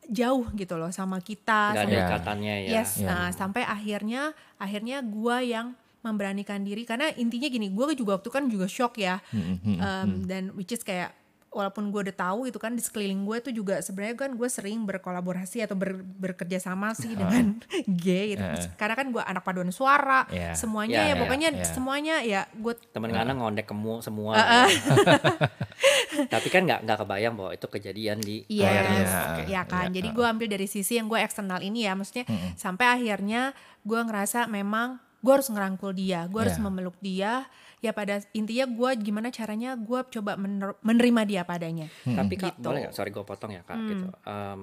[0.09, 2.71] jauh gitu loh sama kita Nggak ada sama ikatannya ya.
[2.81, 3.07] Yes, Iya.
[3.07, 8.49] nah, sampai akhirnya akhirnya gua yang memberanikan diri karena intinya gini, gua juga waktu kan
[8.49, 9.77] juga shock ya, Hmm, hmm, hmm.
[9.79, 11.13] Um, dan which is kayak
[11.49, 14.85] walaupun gue udah tahu itu kan di sekeliling gue tuh juga sebenarnya kan gue sering
[14.85, 17.57] berkolaborasi atau ber- bekerja sama sih dengan
[18.05, 18.45] gay gitu.
[18.45, 18.69] Heeh.
[18.75, 20.53] Karena kan gue anak paduan suara, Iya.
[20.53, 21.65] semuanya Iya, ya iya, pokoknya iya.
[21.65, 24.33] semuanya ya gue Temen Ngana ngondek kemu semua.
[24.35, 24.69] Uh-uh.
[24.69, 24.77] ya.
[26.29, 29.87] Tapi kan nggak nggak kebayang bahwa itu kejadian di Yes, Akhirnya, ya kan.
[29.87, 30.15] iya, Jadi uh.
[30.15, 34.99] gue ambil dari sisi yang gue eksternal ini ya, maksudnya sampai akhirnya gue ngerasa memang
[35.19, 36.63] gue harus ngerangkul dia, gue harus Iya.
[36.63, 37.47] memeluk dia.
[37.79, 41.87] Ya pada intinya gue gimana caranya gue coba mener- menerima dia padanya.
[42.03, 42.65] Tapi kak Gitu.
[42.65, 42.95] boleh nggak?
[42.95, 43.75] Sorry gue potong ya kak.
[43.75, 43.89] Hmm.
[43.89, 44.07] Gitu.
[44.25, 44.63] Em,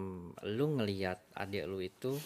[0.49, 2.19] lu ngelihat adik lu itu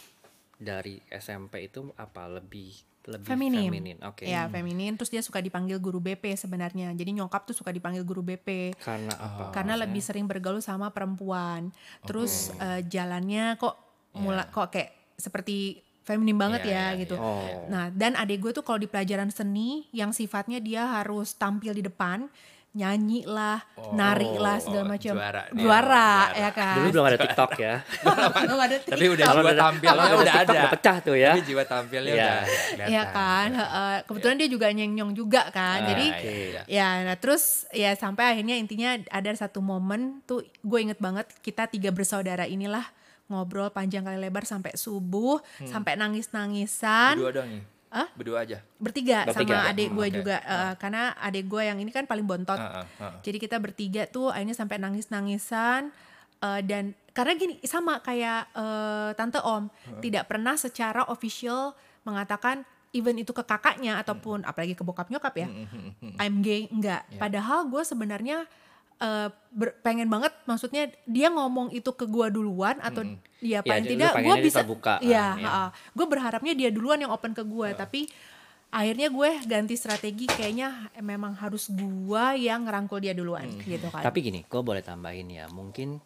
[0.56, 2.74] dari SMP itu apa lebih
[3.08, 3.72] lebih Feminim.
[4.06, 4.28] Oke.
[4.28, 6.94] Ya feminin, terus dia suka dipanggil guru BP sebenarnya.
[6.94, 8.78] Jadi nyokap tuh suka dipanggil guru BP.
[8.78, 9.50] Karena apa?
[9.50, 9.78] karena maksudnya?
[9.88, 11.74] lebih sering bergaul sama perempuan.
[12.04, 13.76] Terus eh, jalannya kok
[14.14, 15.80] mulai kok kayak seperti
[16.10, 17.14] feminim banget Iya, ya iya, gitu.
[17.14, 17.22] iya.
[17.22, 17.70] Oh.
[17.70, 21.82] Nah, dan adik gue tuh kalau di pelajaran seni yang sifatnya dia harus tampil di
[21.82, 22.26] depan,
[22.72, 25.10] nyanyi lah, nari lah segala oh, macam.
[25.12, 26.10] juara Juara, juara.
[26.36, 26.76] ya kan.
[26.78, 27.76] Dulu belum ada TikTok ya.
[28.46, 29.34] Belum ada Tapi udah TikTok.
[29.34, 30.54] jiwa udah- tampilnya udah TikTok ada.
[30.56, 31.32] udah pecah tuh ya.
[31.32, 32.34] Tapi jiwa tampilnya Iya.
[32.72, 33.96] udah Iya kan, heeh.
[34.06, 35.80] kebetulan dia juga nyeng-nyong juga kan.
[35.80, 36.62] Ah, Jadi iya, iya.
[36.70, 41.66] ya, nah terus ya sampai akhirnya intinya ada satu momen tuh gue inget banget kita
[41.66, 42.86] tiga bersaudara inilah
[43.30, 47.16] ngobrol panjang kali lebar sampai subuh, sampai nangis-nangisan.
[47.16, 47.64] Berdua dong nih.
[47.90, 48.06] Hah?
[48.14, 48.62] Berdua aja.
[48.78, 49.66] bertiga, Bertiga.
[49.66, 50.14] sama adik gue oke.
[50.14, 53.14] juga eh, karena adik gue yang ini kan paling bontot Ah, ah, ah.
[53.26, 55.90] jadi kita bertiga tuh akhirnya sampai nangis nangisan
[56.40, 61.74] dan karena gini sama kayak eh, tante om tidak pernah secara official
[62.06, 62.62] mengatakan
[62.94, 65.50] even itu ke kakaknya ataupun apalagi ke bokap nyokap ya
[66.22, 68.46] I'm gay enggak padahal gue sebenarnya
[69.00, 73.88] eh, ber- pengen banget maksudnya dia ngomong itu ke gue duluan atau dia Ya, paling
[73.88, 74.60] lu tidak pengennya bisa
[75.00, 75.64] Iya, kan, ya.
[75.96, 78.12] gue berharapnya dia duluan yang open ke gue tapi
[78.70, 84.04] akhirnya gue ganti strategi kayaknya memang harus gue yang ngerangkul dia duluan gitu kan.
[84.04, 85.50] Tapi gini, gue boleh tambahin ya.
[85.50, 85.98] Mungkin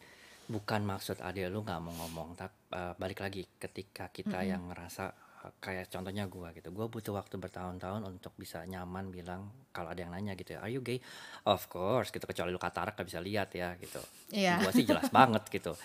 [0.48, 2.56] bukan maksud adik lu nggak mau ngomong, tapi
[2.96, 5.23] balik lagi ketika kita yang ngerasa eh,
[5.60, 10.12] kayak contohnya gue gitu, gue butuh waktu bertahun-tahun untuk bisa nyaman bilang kalau ada yang
[10.14, 11.02] nanya gitu, ya, are you gay?
[11.44, 14.00] Of course, gitu kecuali lu katarak gak bisa lihat ya gitu.
[14.32, 14.64] Iya.
[14.64, 15.76] Gue sih jelas banget gitu.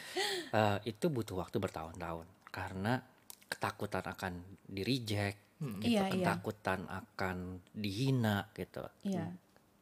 [0.53, 3.03] Eh, itu butuh waktu bertahun-tahun karena
[3.49, 4.33] ketakutan akan
[4.69, 6.13] di reject, gitu, Iya, iya.
[6.13, 9.27] ketakutan akan dihina gitu Iya.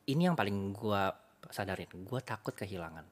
[0.09, 1.13] ini yang paling gua
[1.53, 3.05] sadarin gua takut kehilangan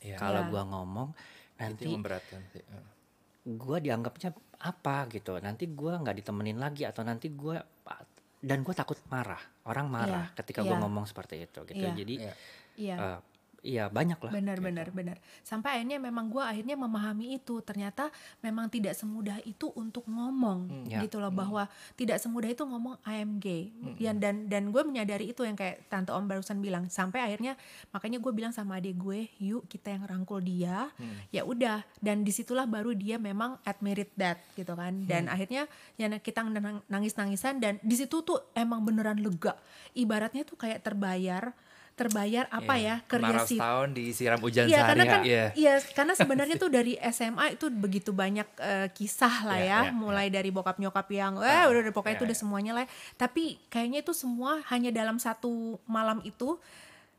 [0.00, 0.16] Iya.
[0.16, 0.50] kalau Iya.
[0.50, 2.64] gua ngomong Itu nanti yang memberatkan sih.
[3.44, 4.30] Gua dianggapnya
[4.60, 7.56] apa gitu nanti gua nggak ditemenin lagi atau nanti gua
[8.40, 10.82] dan gua takut marah orang marah Iya, ketika gua iya.
[10.84, 11.96] ngomong seperti itu gitu Iya.
[11.96, 12.32] jadi Iya.
[12.76, 13.18] iya eh,
[13.60, 14.96] iya banyak lah benar gitu.
[14.96, 17.62] benar sampai akhirnya memang gue akhirnya memahami itu.
[17.62, 18.08] Ternyata
[18.40, 21.02] memang tidak semudah itu untuk ngomong ya.
[21.04, 25.30] gitu loh bahwa tidak semudah itu ngomong I am gay Ya, dan dan gue menyadari
[25.30, 26.88] itu yang kayak tante om barusan bilang.
[26.88, 27.54] Sampai akhirnya
[27.92, 30.90] makanya gue bilang sama adik gue yuk kita yang rangkul dia.
[31.30, 35.04] Ya udah dan di situlah baru dia memang admit that gitu kan.
[35.04, 35.68] Dan akhirnya
[36.00, 36.46] ya kita
[36.88, 39.54] nangis nangisan dan di situ tuh emang beneran lega.
[39.92, 41.52] Ibaratnya tuh kayak terbayar
[42.00, 45.04] terbayar apa ya kerja Kemarau si setahun disiram hujan karena sehari.
[45.04, 45.44] kan Iya.
[45.52, 49.92] iya karena sebenarnya tuh dari SMA itu begitu banyak eh, kisah lah Iya, ya, iya,
[49.92, 52.42] mulai dari bokap nyokap yang eh udah udah pokoknya iya, itu udah iya.
[52.42, 52.84] semuanya lah.
[52.84, 52.90] ya.
[53.18, 56.56] Tapi kayaknya itu semua hanya dalam satu malam itu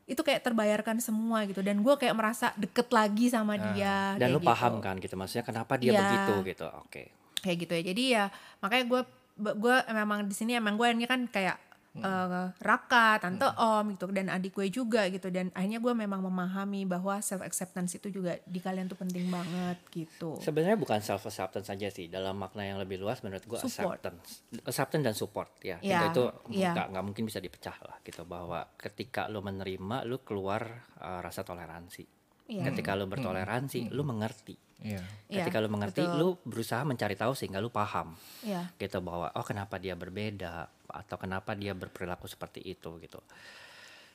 [0.02, 4.42] itu kayak terbayarkan semua gitu dan gue kayak merasa deket lagi sama dia dan lu
[4.42, 4.50] gitu.
[4.50, 6.00] paham kan gitu maksudnya kenapa dia Iya.
[6.02, 7.02] begitu gitu oke
[7.38, 8.24] kayak gitu ya jadi ya
[8.58, 9.00] makanya gue
[9.38, 11.54] gue memang di sini emang gue ini kan kayak
[12.00, 16.88] eh, Raka, tante Om gitu dan adik gue juga gitu dan akhirnya gue memang memahami
[16.88, 20.40] bahwa self acceptance itu juga di kalian tuh penting banget gitu.
[20.40, 23.68] Sebenarnya bukan self acceptance saja sih, dalam makna yang lebih luas menurut Support.
[23.68, 25.76] acceptance, acceptance dan support ya.
[25.84, 26.72] Ya, Itu ya.
[26.72, 31.44] nggak nggak mungkin bisa dipecah lah gitu bahwa ketika lu menerima, lu keluar uh, rasa
[31.44, 32.04] toleransi.
[32.52, 32.68] Iya.
[32.72, 34.56] Ketika lu bertoleransi, lu mengerti.
[34.82, 35.02] Iya.
[35.30, 36.18] Iya, Ketika lu mengerti, betul.
[36.18, 38.12] lu berusaha mencari tahu sehingga lu paham
[38.42, 38.68] Ya.
[38.76, 43.22] gitu bahwa oh kenapa dia berbeda atau kenapa dia berperilaku seperti itu gitu.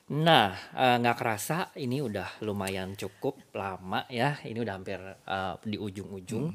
[0.08, 4.40] Nah, eh, nggak kerasa ini udah lumayan cukup lama ya.
[4.44, 6.52] Ini udah hampir eh, di ujung-ujung.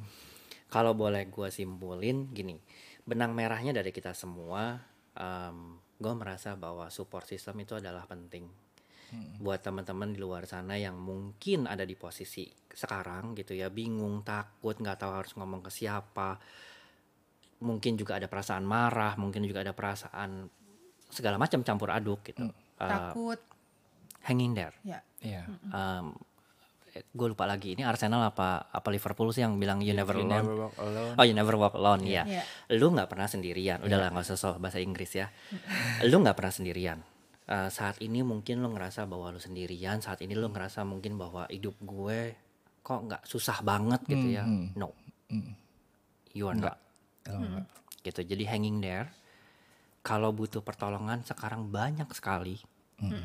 [0.70, 2.58] Kalau boleh gue simpulin gini,
[3.06, 4.74] benang merahnya dari kita semua,
[6.02, 8.50] gue merasa bahwa support system itu adalah penting
[9.38, 14.74] buat teman-teman di luar sana yang mungkin ada di posisi sekarang gitu ya, bingung, takut,
[14.76, 16.40] nggak tahu harus ngomong ke siapa.
[17.64, 20.48] Mungkin juga ada perasaan marah, mungkin juga ada perasaan
[21.08, 22.50] segala macam campur aduk gitu.
[22.50, 23.40] Eh, Takut.
[24.24, 24.76] hanging there.
[24.84, 25.00] Ya.
[25.20, 25.48] Iya.
[26.94, 30.46] gue lupa lagi ini Arsenal apa apa Liverpool sih yang bilang you never You alone.
[30.46, 31.14] never walk alone.
[31.18, 32.22] Oh you never walk alone ya.
[32.22, 32.44] Iya.
[32.78, 33.82] Lu nggak pernah sendirian.
[33.82, 35.34] Udahlah nggak usah soal bahasa Inggris ya.
[36.06, 37.02] lu nggak pernah sendirian.
[37.44, 40.00] Eh, saat ini mungkin lu ngerasa bahwa lu sendirian.
[40.00, 42.40] Saat ini lu ngerasa mungkin bahwa hidup gue
[42.84, 44.44] kok nggak susah banget gitu ya.
[44.80, 44.96] No,
[46.32, 46.80] you are not.
[47.28, 47.68] Oh, enggak.
[48.04, 48.22] Gitu.
[48.36, 49.12] Jadi hanging there.
[50.04, 52.60] Kalau butuh pertolongan sekarang banyak sekali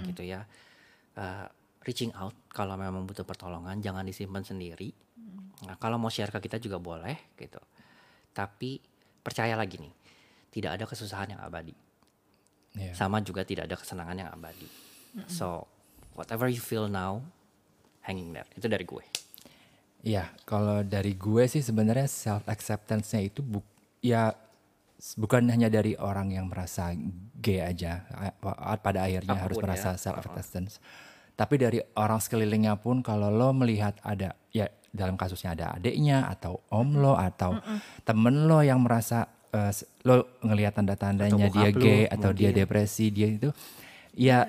[0.06, 0.42] gitu ya.
[1.14, 1.46] Eh,
[1.86, 4.90] reaching out kalau memang butuh pertolongan jangan disimpan sendiri.
[5.66, 7.58] Nah, kalau mau share ke kita juga boleh gitu.
[8.30, 8.78] Tapi
[9.18, 9.90] percaya lagi nih,
[10.54, 11.74] tidak ada kesusahan yang abadi.
[12.78, 12.94] Iya.
[12.94, 14.68] Sama juga tidak ada kesenangan yang abadi.
[15.26, 15.66] So,
[16.14, 17.26] whatever you feel now,
[18.06, 18.46] hanging there.
[18.54, 19.02] Itu dari gue.
[20.06, 23.58] Iya, kalau dari gue sih sebenarnya self acceptance-nya itu bu
[23.98, 24.30] ya
[25.18, 26.94] bukan hanya dari orang yang merasa
[27.38, 28.06] gay aja
[28.78, 29.98] pada akhirnya harus Apa pun merasa ya.
[29.98, 30.78] self acceptance.
[31.38, 36.62] Tapi dari orang sekelilingnya pun kalau lo melihat ada ya dalam kasusnya ada adiknya atau
[36.74, 37.58] om lo atau
[38.02, 39.37] temen lo yang merasa
[39.68, 43.50] s- lo ngelihat tanda-tandanya dia bokap lo gay atau dia depresi dia itu
[44.12, 44.46] ya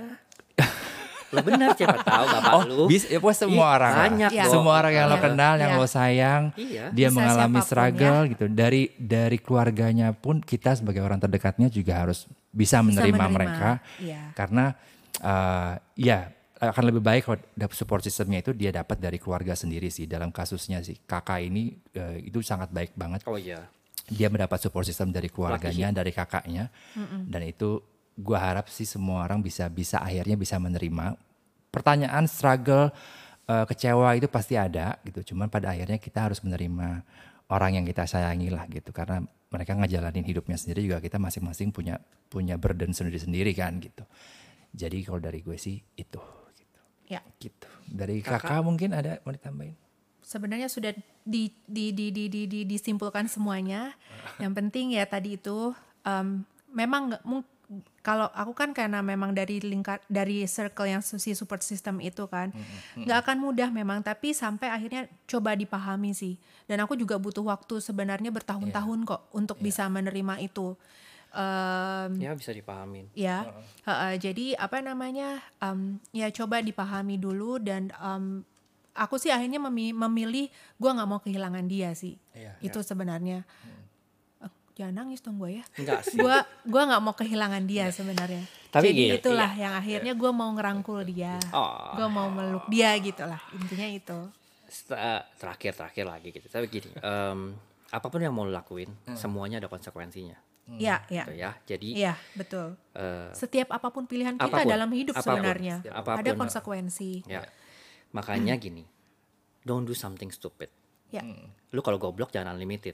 [1.30, 2.84] Lo benar siapa tahu bapak Oh, lu.
[2.89, 4.49] bisa, ya, semua Ih, orang banyak kok.
[4.49, 5.22] Semua orang yang lo Iya.
[5.22, 5.78] kenal, yang Iya.
[5.78, 6.86] lo sayang, Iya.
[6.89, 8.45] dia Bisa mengalami struggle gitu.
[8.49, 13.70] Dari dari keluarganya pun kita sebagai orang terdekatnya juga harus bisa menerima, menerima, mereka.
[13.99, 14.34] iya.
[14.34, 14.74] Karena
[15.16, 16.20] eh, ya
[16.57, 20.10] akan lebih baik kalau dap- support systemnya itu dia dapat dari keluarga sendiri sih.
[20.10, 23.70] Dalam kasusnya sih kakak ini eh, itu sangat baik banget Oh iya.
[24.10, 26.74] Dia mendapat support system dari keluarganya, dari kakaknya,
[27.30, 27.80] dan itu
[28.20, 31.16] gua harap sih semua orang bisa bisa akhirnya bisa menerima.
[31.70, 32.89] Pertanyaan, struggle,
[33.45, 35.34] eh, kecewa itu pasti ada gitu.
[35.34, 37.05] Cuman pada akhirnya kita harus menerima
[37.53, 41.97] orang yang kita sayangi lah gitu, karena mereka ngejalanin hidupnya sendiri juga kita masing-masing punya
[42.30, 44.05] punya burden sendiri-sendiri kan gitu.
[44.70, 46.22] Jadi kalau dari gue sih itu
[46.53, 46.80] gitu.
[47.10, 47.26] Ya.
[47.41, 47.66] Gitu.
[47.89, 49.89] Dari kakak, mungkin ada mau ditambahin?
[50.30, 50.94] Sebenarnya sudah
[51.26, 53.98] di, di, di, di, di, di- disimpulkan semuanya.
[54.42, 55.74] Yang penting ya tadi itu
[56.06, 57.18] em, memang
[58.02, 62.50] kalau aku kan karena memang dari lingkar dari circle yang si support system itu kan
[62.96, 64.02] nggak akan mudah memang.
[64.02, 66.38] Tapi sampai akhirnya coba dipahami sih.
[66.66, 70.74] Dan aku juga butuh waktu sebenarnya bertahun-tahun kok untuk bisa menerima itu.
[71.30, 73.06] Em, Ya bisa dipahamin.
[73.14, 73.46] ya.
[73.86, 78.42] Heeh, jadi apa namanya em, ya coba dipahami dulu dan em,
[79.00, 80.45] aku sih akhirnya memi- memilih
[80.76, 83.47] gue nggak mau kehilangan dia sih Iya, itu sebenarnya
[84.38, 86.16] Eh, jangan nangis dong gue ya Enggak sih.
[86.16, 86.36] gue
[86.66, 91.02] gua nggak mau kehilangan dia sebenarnya Tapi jadi gini, itulah yang akhirnya gue mau ngerangkul
[91.04, 91.95] dia Oh.
[91.95, 94.20] gue mau meluk dia gitulah intinya itu
[95.34, 96.45] terakhir terakhir lagi gitu.
[96.45, 97.58] Tapi gini, em,
[97.89, 100.38] apa pun yang mau lo lakuin, semuanya ada konsekuensinya.
[100.70, 101.52] ya ya Gitu ya.
[101.66, 102.78] Jadi Iya betul.
[102.93, 106.22] eh, Setiap apa pun pilihan kita Apa pun, dalam hidup apa pun, sebenarnya apa pun.
[106.22, 107.26] ada konsekuensi.
[107.26, 107.41] ya.
[108.12, 108.84] Makanya gini,
[109.62, 110.70] don't do something stupid.
[111.10, 111.26] Ya,
[111.74, 112.93] Lu kalau goblok jangan unlimited.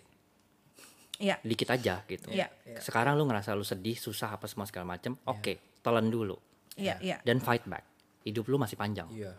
[1.16, 2.32] ya, Dikit aja gitu.
[2.32, 2.47] Iya.
[2.80, 6.36] Sekarang lu ngerasa lu sedih, susah apa semua segala macem, oke, telan dulu
[6.76, 7.20] ya, ya.
[7.24, 7.84] dan fight back.
[8.24, 9.07] Hidup lu masih panjang.
[9.11, 9.32] Iya.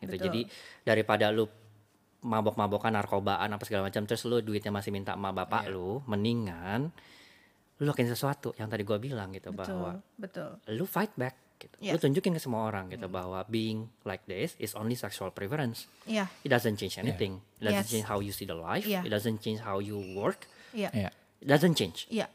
[0.00, 0.12] gitu.
[0.12, 0.24] Betul.
[0.28, 0.40] Jadi
[0.82, 1.44] daripada lu
[2.22, 5.74] mabok-mabokan narkobaan apa segala macam terus lu duitnya masih minta emak bapak Iya.
[5.74, 6.90] lu, mendingan
[7.76, 10.50] lu lakuin sesuatu yang tadi gua bilang gitu Betul, bahwa betul.
[10.70, 11.74] lu fight back gitu.
[11.78, 11.94] Iya.
[11.94, 15.86] Lu tunjukin ke semua orang gitu bahwa being like this is only sexual preference.
[16.04, 17.38] Iya, It doesn't change anything.
[17.56, 17.90] It doesn't Yes.
[17.90, 18.82] change how you see the life.
[18.82, 19.02] Iya.
[19.02, 20.50] It doesn't change how you work.
[20.70, 21.10] iya, Iya.
[21.38, 22.06] It doesn't change.
[22.08, 22.26] iya,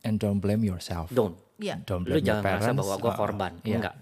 [0.00, 1.10] And don't blame yourself.
[1.10, 1.34] Don't.
[1.58, 1.82] iya.
[1.82, 2.78] Don't Lu blame your jangan merasa parents.
[2.80, 3.52] bahwa gua Uh, korban.
[3.60, 3.76] iya.
[3.76, 3.94] Enggak.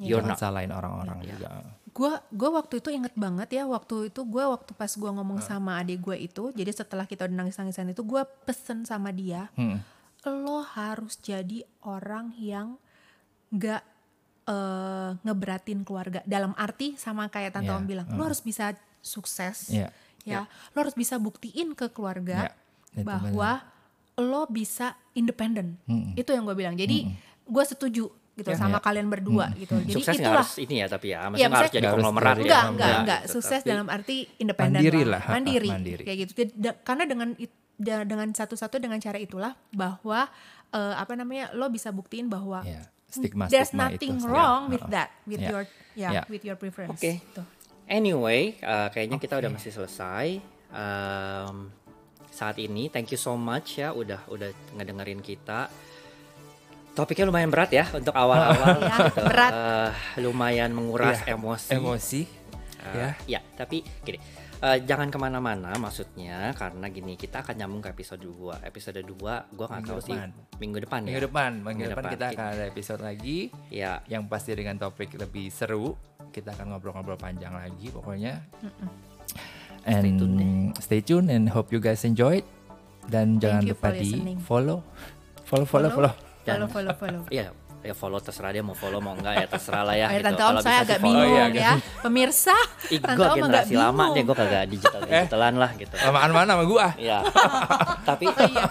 [0.00, 0.40] You're Jangan not.
[0.40, 1.48] salahin orang-orang juga.
[1.90, 5.76] Gua, gua waktu itu inget banget ya waktu itu gua waktu pas gua ngomong sama
[5.76, 9.82] adik gue itu, jadi setelah kita udah nangis-nangisan itu, gua pesen sama dia, Hmm.
[10.24, 12.78] lo harus jadi orang yang
[13.50, 13.82] nggak
[14.50, 16.20] eh, ngeberatin keluarga.
[16.24, 19.88] Dalam arti sama kayak tante Iya, Om bilang lo harus bisa sukses Iya.
[20.22, 20.40] ya.
[20.74, 22.52] Lo harus bisa buktiin ke keluarga Iya,
[22.96, 23.62] itu bahwa
[24.16, 25.78] lo bisa independen
[26.12, 26.74] itu yang gue bilang.
[26.74, 27.06] Jadi
[27.40, 29.76] gue setuju gitu sama kalian berdua gitu.
[29.76, 30.40] Jadi Sukses itulah.
[30.40, 32.24] harus ini ya tapi ya, Iya, maksudnya nggak harus jadi konglomerat.
[32.26, 32.40] ya.
[32.40, 33.20] enggak enggak Nggak enggak.
[33.20, 33.32] Gitu.
[33.32, 36.02] sukses Tapi- dalam arti independen Mandiri lah, lah, ha, ha, mandiri, mandiri.
[36.04, 36.32] kayak gitu.
[36.54, 37.28] Da- karena dengan
[37.80, 40.28] dengan satu-satu dengan cara itulah bahwa
[40.70, 44.26] eh, apa namanya lo bisa buktiin bahwa Ya, stigma there's stigma nothing itu.
[44.26, 44.90] wrong Ya, with ha.
[44.90, 45.50] that with Ya.
[45.50, 46.22] your ya Ya.
[46.26, 47.18] with your preference Oke.
[47.18, 47.42] Gitu.
[47.84, 50.38] Anyway, uh, kayaknya kita udah masih selesai.
[50.70, 51.74] Um,
[52.30, 55.66] saat ini, thank you so much ya udah udah ngedengerin kita.
[56.90, 58.78] Topiknya lumayan berat ya untuk awal-awal.
[58.86, 59.22] Ya, gitu.
[59.22, 59.52] berat.
[59.52, 61.70] Uh, lumayan menguras Iya, emosi.
[61.72, 62.20] Emosi.
[62.78, 63.08] Uh, ya.
[63.26, 64.18] ya, tapi gini.
[64.60, 69.16] Uh, jangan ke mana-mana maksudnya karena gini kita akan nyambung ke episode 2 episode 2
[69.56, 70.30] gua nggak tahu sih depan.
[70.60, 72.14] minggu depan Minggu ya depan, minggu, Minggu depan depan.
[72.14, 73.38] kita akan ada episode lagi
[73.72, 75.96] ya yang pasti dengan topik lebih seru.
[76.30, 78.38] Kita akan ngobrol-ngobrol panjang lagi pokoknya.
[79.82, 80.38] And Stay tune
[80.78, 82.44] stay tune and hope you guys enjoyed.
[83.10, 84.38] Dan jangan you lupa di listening.
[84.44, 84.84] follow,
[85.42, 86.12] follow, follow, follow.
[86.46, 87.50] follow follow follow ya
[87.80, 90.26] ya follow terserah dia mau follow mau enggak ya terserah lah ya Oh, ya, gitu.
[90.28, 91.16] tante om Kalau saya agak follow.
[91.16, 91.72] bingung Oh, iya, ya
[92.04, 92.56] pemirsa
[92.88, 95.94] Ih, tante gue om agak generasi lama bingung deh, gue kagak digital digitalan lah gitu.
[95.96, 96.86] Lamaan mana sama gua?
[96.94, 97.18] Iya.
[98.08, 98.64] Tapi iya.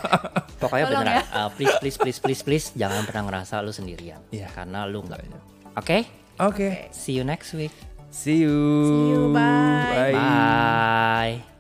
[0.56, 1.24] pokoknya Tolong beneran, ya.
[1.34, 4.22] uh, please please please please please jangan pernah ngerasa lu sendirian.
[4.30, 4.48] Iya.
[4.54, 5.26] Karena lu enggak.
[5.74, 6.06] Oke?
[6.38, 6.92] Oke.
[6.92, 7.74] See you next week.
[8.10, 8.58] See you.
[8.86, 10.14] See you, bye.
[10.14, 10.14] Bye.
[10.14, 11.59] Bye.